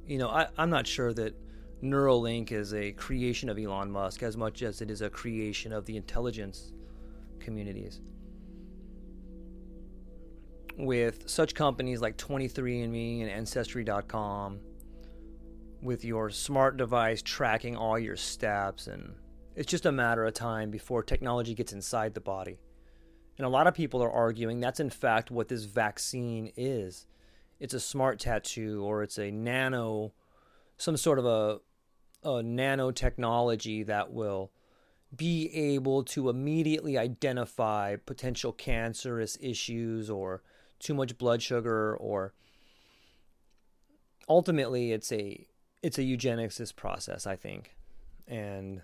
you 0.08 0.18
know, 0.18 0.30
I, 0.30 0.48
I'm 0.58 0.72
not 0.72 0.88
sure 0.88 1.14
that 1.14 1.36
Neuralink 1.84 2.52
is 2.52 2.74
a 2.74 2.92
creation 2.94 3.50
of 3.50 3.60
Elon 3.60 3.92
Musk 3.92 4.24
as 4.24 4.36
much 4.36 4.64
as 4.64 4.82
it 4.82 4.90
is 4.90 5.02
a 5.02 5.10
creation 5.10 5.72
of 5.72 5.86
the 5.86 5.98
intelligence 5.98 6.74
communities. 7.40 8.02
With 10.78 11.30
such 11.30 11.54
companies 11.54 12.02
like 12.02 12.18
23andMe 12.18 13.22
and 13.22 13.30
Ancestry.com, 13.30 14.60
with 15.82 16.06
your 16.06 16.30
smart 16.30 16.78
device 16.78 17.22
tracking 17.22 17.76
all 17.76 17.98
your 17.98 18.16
steps 18.16 18.88
and 18.88 19.14
it's 19.56 19.70
just 19.70 19.86
a 19.86 19.92
matter 19.92 20.26
of 20.26 20.34
time 20.34 20.72
before 20.72 21.04
technology 21.04 21.54
gets 21.54 21.74
inside 21.74 22.14
the 22.14 22.22
body. 22.22 22.58
And 23.38 23.46
a 23.46 23.50
lot 23.50 23.68
of 23.68 23.74
people 23.74 24.02
are 24.02 24.12
arguing 24.12 24.60
that's 24.60 24.80
in 24.80 24.90
fact 24.90 25.32
what 25.32 25.48
this 25.48 25.66
vaccine 25.66 26.52
is. 26.56 27.06
It's 27.60 27.74
a 27.74 27.80
smart 27.80 28.20
tattoo 28.20 28.84
or 28.84 29.04
it's 29.04 29.18
a 29.18 29.32
nano 29.32 30.14
some 30.78 30.98
sort 30.98 31.20
of 31.20 31.26
a 31.26 31.60
a 32.24 32.44
nanotechnology 32.44 33.86
that 33.88 34.12
will 34.12 34.52
be 35.16 35.50
able 35.54 36.04
to 36.04 36.30
immediately 36.30 36.98
identify 36.98 37.96
potential 37.96 38.54
cancerous 38.54 39.38
issues 39.42 40.10
or 40.10 40.42
too 40.80 40.94
much 40.94 41.18
blood 41.18 41.42
sugar 41.42 41.96
or 41.98 42.34
ultimately 44.30 44.92
it's 44.92 45.12
a 45.12 45.48
it's 45.82 45.98
a 45.98 46.04
eugenicist 46.04 46.76
process, 46.76 47.26
I 47.26 47.36
think. 47.36 47.76
And 48.28 48.82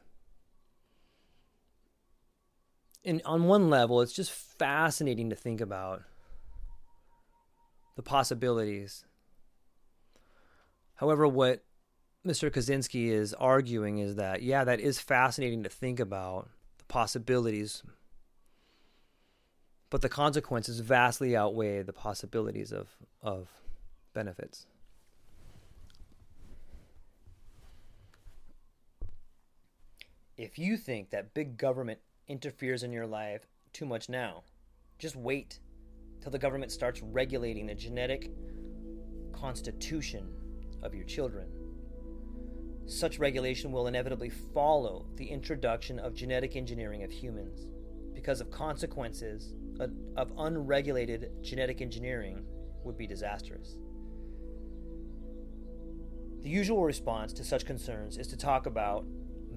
in, 3.04 3.22
on 3.26 3.46
one 3.46 3.70
level, 3.70 4.02
it's 4.02 4.14
just 4.14 4.32
fascinating 4.32 5.30
to 5.30 5.36
think 5.36 5.62
about 5.62 6.04
the 7.96 8.04
possibilities. 8.04 9.06
However, 10.96 11.28
what 11.28 11.64
Mr. 12.26 12.52
Kaczynski 12.52 13.08
is 13.08 13.34
arguing 13.36 14.00
is 14.00 14.16
that, 14.16 14.42
yeah, 14.42 14.64
that 14.64 14.80
is 14.80 15.00
fascinating 15.00 15.64
to 15.64 15.70
think 15.70 16.00
about 16.00 16.50
the 16.80 16.86
possibilities, 16.86 17.84
but 19.90 20.02
the 20.02 20.10
consequences 20.10 20.80
vastly 20.80 21.36
outweigh 21.36 21.84
the 21.84 21.94
possibilities 21.94 22.74
of, 22.74 22.90
of 23.22 23.48
benefits. 24.14 24.66
If 30.38 30.60
you 30.60 30.78
think 30.78 31.10
that 31.10 31.34
big 31.34 31.58
government 31.58 32.00
interferes 32.28 32.84
in 32.84 32.92
your 32.92 33.08
life 33.08 33.48
too 33.74 33.88
much 33.88 34.08
now, 34.08 34.44
just 35.00 35.16
wait 35.16 35.60
till 36.22 36.32
the 36.32 36.38
government 36.38 36.72
starts 36.72 37.02
regulating 37.02 37.66
the 37.66 37.74
genetic 37.74 38.30
constitution 39.34 40.30
of 40.84 40.94
your 40.94 41.06
children. 41.06 41.48
Such 42.86 43.18
regulation 43.18 43.72
will 43.72 43.88
inevitably 43.88 44.30
follow 44.30 45.08
the 45.16 45.26
introduction 45.26 45.98
of 45.98 46.14
genetic 46.14 46.56
engineering 46.56 47.04
of 47.04 47.12
humans 47.12 47.66
because 48.14 48.40
of 48.40 48.52
consequences 48.52 49.56
of 50.16 50.32
unregulated 50.38 51.32
genetic 51.42 51.82
engineering 51.82 52.46
would 52.84 52.98
be 52.98 53.08
disastrous. 53.08 53.76
The 56.44 56.50
usual 56.50 56.84
response 56.84 57.34
to 57.34 57.44
such 57.44 57.66
concerns 57.66 58.18
is 58.18 58.28
to 58.28 58.38
talk 58.38 58.68
about 58.68 59.04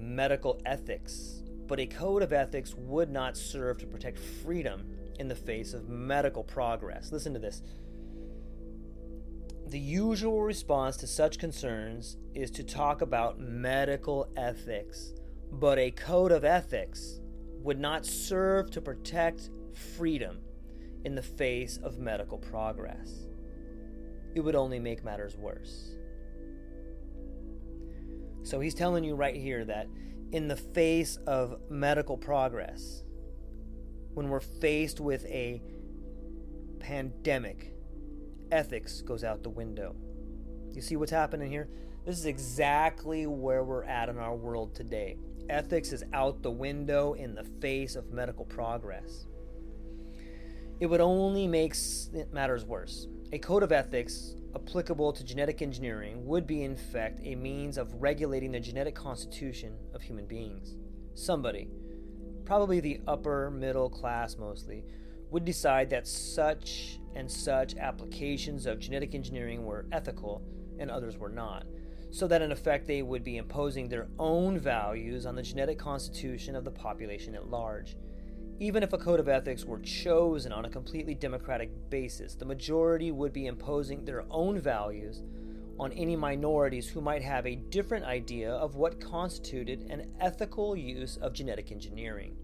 medical 0.01 0.59
ethics, 0.65 1.43
but 1.67 1.79
a 1.79 1.85
code 1.85 2.23
of 2.23 2.33
ethics 2.33 2.73
would 2.75 3.09
not 3.09 3.37
serve 3.37 3.77
to 3.77 3.85
protect 3.85 4.19
freedom 4.19 4.85
in 5.19 5.27
the 5.27 5.35
face 5.35 5.73
of 5.73 5.87
medical 5.87 6.43
progress. 6.43 7.11
Listen 7.11 7.33
to 7.33 7.39
this. 7.39 7.61
The 9.67 9.79
usual 9.79 10.41
response 10.41 10.97
to 10.97 11.07
such 11.07 11.39
concerns 11.39 12.17
is 12.33 12.51
to 12.51 12.63
talk 12.63 13.01
about 13.01 13.39
medical 13.39 14.29
ethics, 14.35 15.13
but 15.51 15.79
a 15.79 15.91
code 15.91 16.33
of 16.33 16.43
ethics 16.43 17.21
would 17.63 17.79
not 17.79 18.05
serve 18.05 18.69
to 18.71 18.81
protect 18.81 19.49
freedom 19.95 20.39
in 21.05 21.15
the 21.15 21.21
face 21.21 21.77
of 21.77 21.99
medical 21.99 22.37
progress. 22.37 23.27
It 24.35 24.41
would 24.41 24.55
only 24.55 24.79
make 24.79 25.03
matters 25.03 25.37
worse. 25.37 25.95
So 28.43 28.59
he's 28.59 28.73
telling 28.73 29.03
you 29.03 29.15
right 29.15 29.35
here 29.35 29.65
that 29.65 29.87
in 30.31 30.47
the 30.47 30.55
face 30.55 31.17
of 31.27 31.59
medical 31.69 32.17
progress, 32.17 33.03
when 34.13 34.29
we're 34.29 34.39
faced 34.39 34.99
with 34.99 35.25
a 35.25 35.61
pandemic, 36.79 37.73
ethics 38.51 39.01
goes 39.01 39.23
out 39.23 39.43
the 39.43 39.49
window. 39.49 39.95
You 40.71 40.81
see 40.81 40.95
what's 40.95 41.11
happening 41.11 41.51
here? 41.51 41.69
This 42.05 42.17
is 42.17 42.25
exactly 42.25 43.27
where 43.27 43.63
we're 43.63 43.83
at 43.83 44.09
in 44.09 44.17
our 44.17 44.35
world 44.35 44.73
today. 44.73 45.17
Ethics 45.49 45.91
is 45.91 46.03
out 46.13 46.41
the 46.41 46.51
window 46.51 47.13
in 47.13 47.35
the 47.35 47.43
face 47.43 47.95
of 47.95 48.11
medical 48.11 48.45
progress. 48.45 49.27
It 50.79 50.87
would 50.87 51.01
only 51.01 51.47
make 51.47 51.75
matters 52.31 52.65
worse. 52.65 53.07
A 53.33 53.37
code 53.37 53.61
of 53.63 53.71
ethics 53.71 54.35
applicable 54.55 55.13
to 55.13 55.23
genetic 55.23 55.61
engineering 55.61 56.25
would 56.25 56.45
be, 56.45 56.63
in 56.63 56.75
fact, 56.75 57.19
a 57.23 57.35
means 57.35 57.77
of 57.77 58.01
regulating 58.01 58.51
the 58.51 58.59
genetic 58.59 58.95
constitution 58.95 59.77
of 59.93 60.01
human 60.01 60.25
beings. 60.25 60.75
Somebody, 61.13 61.69
probably 62.45 62.79
the 62.79 63.01
upper 63.07 63.49
middle 63.51 63.89
class 63.89 64.37
mostly, 64.37 64.83
would 65.29 65.45
decide 65.45 65.89
that 65.89 66.07
such 66.07 66.99
and 67.15 67.31
such 67.31 67.75
applications 67.77 68.65
of 68.65 68.79
genetic 68.79 69.15
engineering 69.15 69.65
were 69.65 69.85
ethical 69.91 70.41
and 70.79 70.91
others 70.91 71.17
were 71.17 71.29
not, 71.29 71.65
so 72.09 72.27
that 72.27 72.41
in 72.41 72.51
effect 72.51 72.87
they 72.87 73.01
would 73.01 73.23
be 73.23 73.37
imposing 73.37 73.87
their 73.87 74.07
own 74.19 74.57
values 74.57 75.25
on 75.25 75.35
the 75.35 75.41
genetic 75.41 75.79
constitution 75.79 76.55
of 76.55 76.65
the 76.65 76.71
population 76.71 77.35
at 77.35 77.49
large. 77.49 77.95
Even 78.61 78.83
if 78.83 78.93
a 78.93 78.97
code 78.99 79.19
of 79.19 79.27
ethics 79.27 79.65
were 79.65 79.79
chosen 79.79 80.51
on 80.51 80.65
a 80.65 80.69
completely 80.69 81.15
democratic 81.15 81.71
basis, 81.89 82.35
the 82.35 82.45
majority 82.45 83.11
would 83.11 83.33
be 83.33 83.47
imposing 83.47 84.05
their 84.05 84.23
own 84.29 84.59
values 84.59 85.23
on 85.79 85.91
any 85.93 86.15
minorities 86.15 86.87
who 86.87 87.01
might 87.01 87.23
have 87.23 87.47
a 87.47 87.55
different 87.55 88.05
idea 88.05 88.51
of 88.51 88.75
what 88.75 89.01
constituted 89.01 89.87
an 89.89 90.13
ethical 90.19 90.75
use 90.75 91.17
of 91.17 91.33
genetic 91.33 91.71
engineering. 91.71 92.35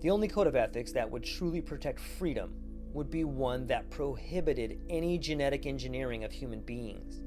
The 0.00 0.10
only 0.10 0.26
code 0.26 0.48
of 0.48 0.56
ethics 0.56 0.90
that 0.94 1.08
would 1.08 1.22
truly 1.22 1.60
protect 1.60 2.00
freedom 2.00 2.52
would 2.92 3.08
be 3.08 3.22
one 3.22 3.68
that 3.68 3.88
prohibited 3.88 4.80
any 4.90 5.16
genetic 5.16 5.64
engineering 5.64 6.24
of 6.24 6.32
human 6.32 6.60
beings. 6.60 7.22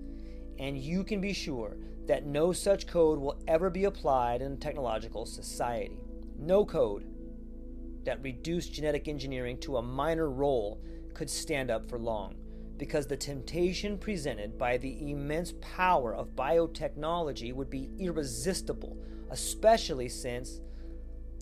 And 0.59 0.77
you 0.77 1.05
can 1.05 1.21
be 1.21 1.31
sure 1.31 1.77
that 2.05 2.25
no 2.25 2.51
such 2.51 2.85
code 2.85 3.17
will 3.17 3.39
ever 3.47 3.69
be 3.69 3.85
applied 3.85 4.41
in 4.41 4.51
a 4.51 4.57
technological 4.57 5.25
society. 5.25 6.01
No 6.37 6.65
code 6.65 7.14
that 8.05 8.23
reduced 8.23 8.73
genetic 8.73 9.07
engineering 9.07 9.57
to 9.59 9.77
a 9.77 9.81
minor 9.81 10.29
role 10.29 10.81
could 11.13 11.29
stand 11.29 11.69
up 11.71 11.89
for 11.89 11.99
long 11.99 12.35
because 12.77 13.07
the 13.07 13.17
temptation 13.17 13.97
presented 13.97 14.57
by 14.57 14.77
the 14.77 15.11
immense 15.11 15.53
power 15.61 16.13
of 16.13 16.35
biotechnology 16.35 17.53
would 17.53 17.69
be 17.69 17.89
irresistible, 17.99 18.97
especially 19.29 20.09
since, 20.09 20.61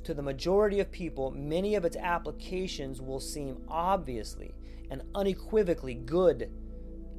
to 0.03 0.13
the 0.13 0.21
majority 0.21 0.79
of 0.79 0.91
people, 0.91 1.31
many 1.31 1.75
of 1.75 1.85
its 1.85 1.97
applications 1.97 3.01
will 3.01 3.19
seem 3.19 3.63
obviously 3.67 4.53
and 4.91 5.01
unequivocally 5.15 5.95
good, 5.95 6.51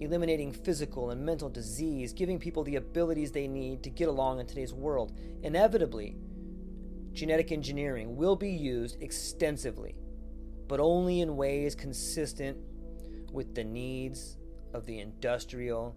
eliminating 0.00 0.52
physical 0.52 1.10
and 1.10 1.24
mental 1.24 1.48
disease, 1.48 2.12
giving 2.12 2.38
people 2.38 2.62
the 2.62 2.76
abilities 2.76 3.32
they 3.32 3.48
need 3.48 3.82
to 3.82 3.90
get 3.90 4.08
along 4.08 4.38
in 4.38 4.46
today's 4.46 4.74
world. 4.74 5.18
Inevitably, 5.42 6.16
genetic 7.14 7.52
engineering 7.52 8.16
will 8.16 8.36
be 8.36 8.50
used 8.50 9.00
extensively, 9.00 9.94
but 10.68 10.80
only 10.80 11.20
in 11.20 11.36
ways 11.36 11.74
consistent 11.74 12.58
with 13.32 13.54
the 13.54 13.64
needs 13.64 14.36
of 14.72 14.84
the 14.86 14.98
industrial 14.98 15.96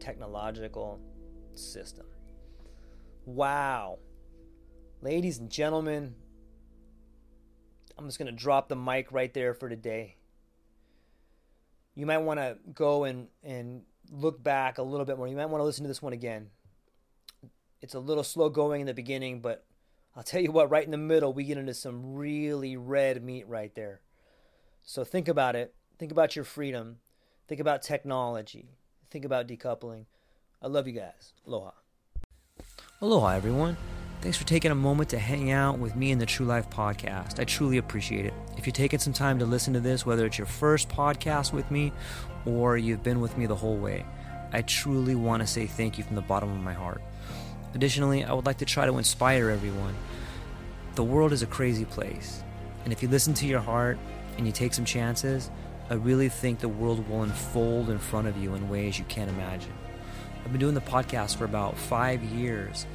technological 0.00 1.00
system. 1.54 2.06
Wow. 3.24 3.98
Ladies 5.00 5.38
and 5.38 5.48
gentlemen, 5.48 6.14
I'm 7.96 8.06
just 8.06 8.18
going 8.18 8.26
to 8.26 8.32
drop 8.32 8.68
the 8.68 8.76
mic 8.76 9.12
right 9.12 9.32
there 9.32 9.54
for 9.54 9.68
today. 9.68 10.16
You 11.94 12.06
might 12.06 12.18
want 12.18 12.40
to 12.40 12.58
go 12.74 13.04
and, 13.04 13.28
and 13.42 13.82
look 14.10 14.42
back 14.42 14.78
a 14.78 14.82
little 14.82 15.06
bit 15.06 15.16
more. 15.16 15.28
You 15.28 15.36
might 15.36 15.46
want 15.46 15.60
to 15.60 15.64
listen 15.64 15.84
to 15.84 15.88
this 15.88 16.02
one 16.02 16.12
again. 16.12 16.50
It's 17.80 17.94
a 17.94 18.00
little 18.00 18.24
slow 18.24 18.48
going 18.50 18.80
in 18.80 18.86
the 18.86 18.94
beginning, 18.94 19.40
but 19.40 19.64
I'll 20.18 20.24
tell 20.24 20.42
you 20.42 20.52
what, 20.52 20.68
right 20.68 20.84
in 20.84 20.90
the 20.90 20.98
middle, 20.98 21.32
we 21.32 21.44
get 21.44 21.56
into 21.56 21.72
some 21.72 22.14
really 22.14 22.76
red 22.76 23.24
meat 23.24 23.48
right 23.48 23.74
there. 23.74 24.02
So 24.84 25.02
think 25.02 25.28
about 25.28 25.56
it 25.56 25.74
Think 25.98 26.12
about 26.12 26.36
your 26.36 26.44
freedom. 26.44 26.98
Think 27.48 27.60
about 27.60 27.82
technology. 27.82 28.68
Think 29.10 29.24
about 29.24 29.48
decoupling. 29.48 30.04
I 30.62 30.68
love 30.68 30.86
you 30.86 30.92
guys. 30.92 31.32
Aloha. 31.46 31.72
Aloha, 33.00 33.30
everyone. 33.30 33.76
Thanks 34.20 34.36
for 34.36 34.46
taking 34.46 34.70
a 34.70 34.76
moment 34.76 35.08
to 35.10 35.18
hang 35.18 35.50
out 35.50 35.78
with 35.78 35.96
me 35.96 36.12
in 36.12 36.18
the 36.18 36.26
True 36.26 36.46
Life 36.46 36.70
podcast. 36.70 37.40
I 37.40 37.44
truly 37.44 37.78
appreciate 37.78 38.26
it. 38.26 38.34
If 38.56 38.66
you're 38.66 38.72
taking 38.72 38.98
some 39.00 39.12
time 39.12 39.38
to 39.40 39.46
listen 39.46 39.74
to 39.74 39.80
this, 39.80 40.06
whether 40.06 40.24
it's 40.24 40.38
your 40.38 40.46
first 40.46 40.88
podcast 40.88 41.52
with 41.52 41.68
me 41.70 41.92
or 42.44 42.76
you've 42.76 43.02
been 43.02 43.20
with 43.20 43.36
me 43.36 43.46
the 43.46 43.56
whole 43.56 43.76
way, 43.76 44.04
I 44.52 44.62
truly 44.62 45.14
want 45.16 45.42
to 45.42 45.46
say 45.46 45.66
thank 45.66 45.98
you 45.98 46.04
from 46.04 46.16
the 46.16 46.22
bottom 46.22 46.50
of 46.50 46.58
my 46.58 46.74
heart. 46.74 47.02
Additionally, 47.74 48.24
I 48.24 48.32
would 48.32 48.46
like 48.46 48.58
to 48.58 48.64
try 48.64 48.86
to 48.86 48.98
inspire 48.98 49.50
everyone. 49.50 49.94
The 50.94 51.04
world 51.04 51.32
is 51.32 51.42
a 51.42 51.46
crazy 51.46 51.84
place, 51.84 52.42
and 52.84 52.92
if 52.92 53.02
you 53.02 53.08
listen 53.08 53.34
to 53.34 53.46
your 53.46 53.60
heart 53.60 53.98
and 54.36 54.46
you 54.46 54.52
take 54.52 54.74
some 54.74 54.84
chances, 54.84 55.50
I 55.90 55.94
really 55.94 56.28
think 56.28 56.58
the 56.58 56.68
world 56.68 57.08
will 57.08 57.22
unfold 57.22 57.90
in 57.90 57.98
front 57.98 58.26
of 58.26 58.36
you 58.36 58.54
in 58.54 58.68
ways 58.68 58.98
you 58.98 59.04
can't 59.06 59.30
imagine. 59.30 59.72
I've 60.44 60.52
been 60.52 60.60
doing 60.60 60.74
the 60.74 60.80
podcast 60.80 61.36
for 61.36 61.44
about 61.44 61.76
five 61.76 62.22
years. 62.22 62.86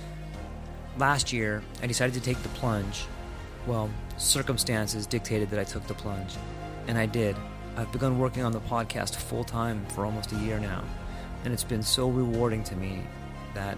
Last 0.98 1.32
year, 1.32 1.64
I 1.82 1.88
decided 1.88 2.14
to 2.16 2.22
take 2.22 2.42
the 2.44 2.50
plunge. 2.50 3.06
Well, 3.66 3.90
circumstances 4.18 5.06
dictated 5.06 5.50
that 5.52 5.60
I 5.60 5.64
took 5.64 5.88
the 5.88 5.94
plunge, 5.94 6.36
and 6.88 6.98
I 6.98 7.06
did. 7.06 7.36
I've 7.78 7.92
begun 7.92 8.20
working 8.20 8.44
on 8.44 8.52
the 8.52 8.60
podcast 8.60 9.16
full 9.16 9.44
time 9.44 9.86
for 9.88 10.06
almost 10.06 10.32
a 10.32 10.36
year 10.36 10.60
now, 10.60 10.84
and 11.44 11.54
it's 11.54 11.64
been 11.64 11.84
so 11.84 12.10
rewarding 12.10 12.64
to 12.66 12.76
me 12.76 13.02
that 13.56 13.78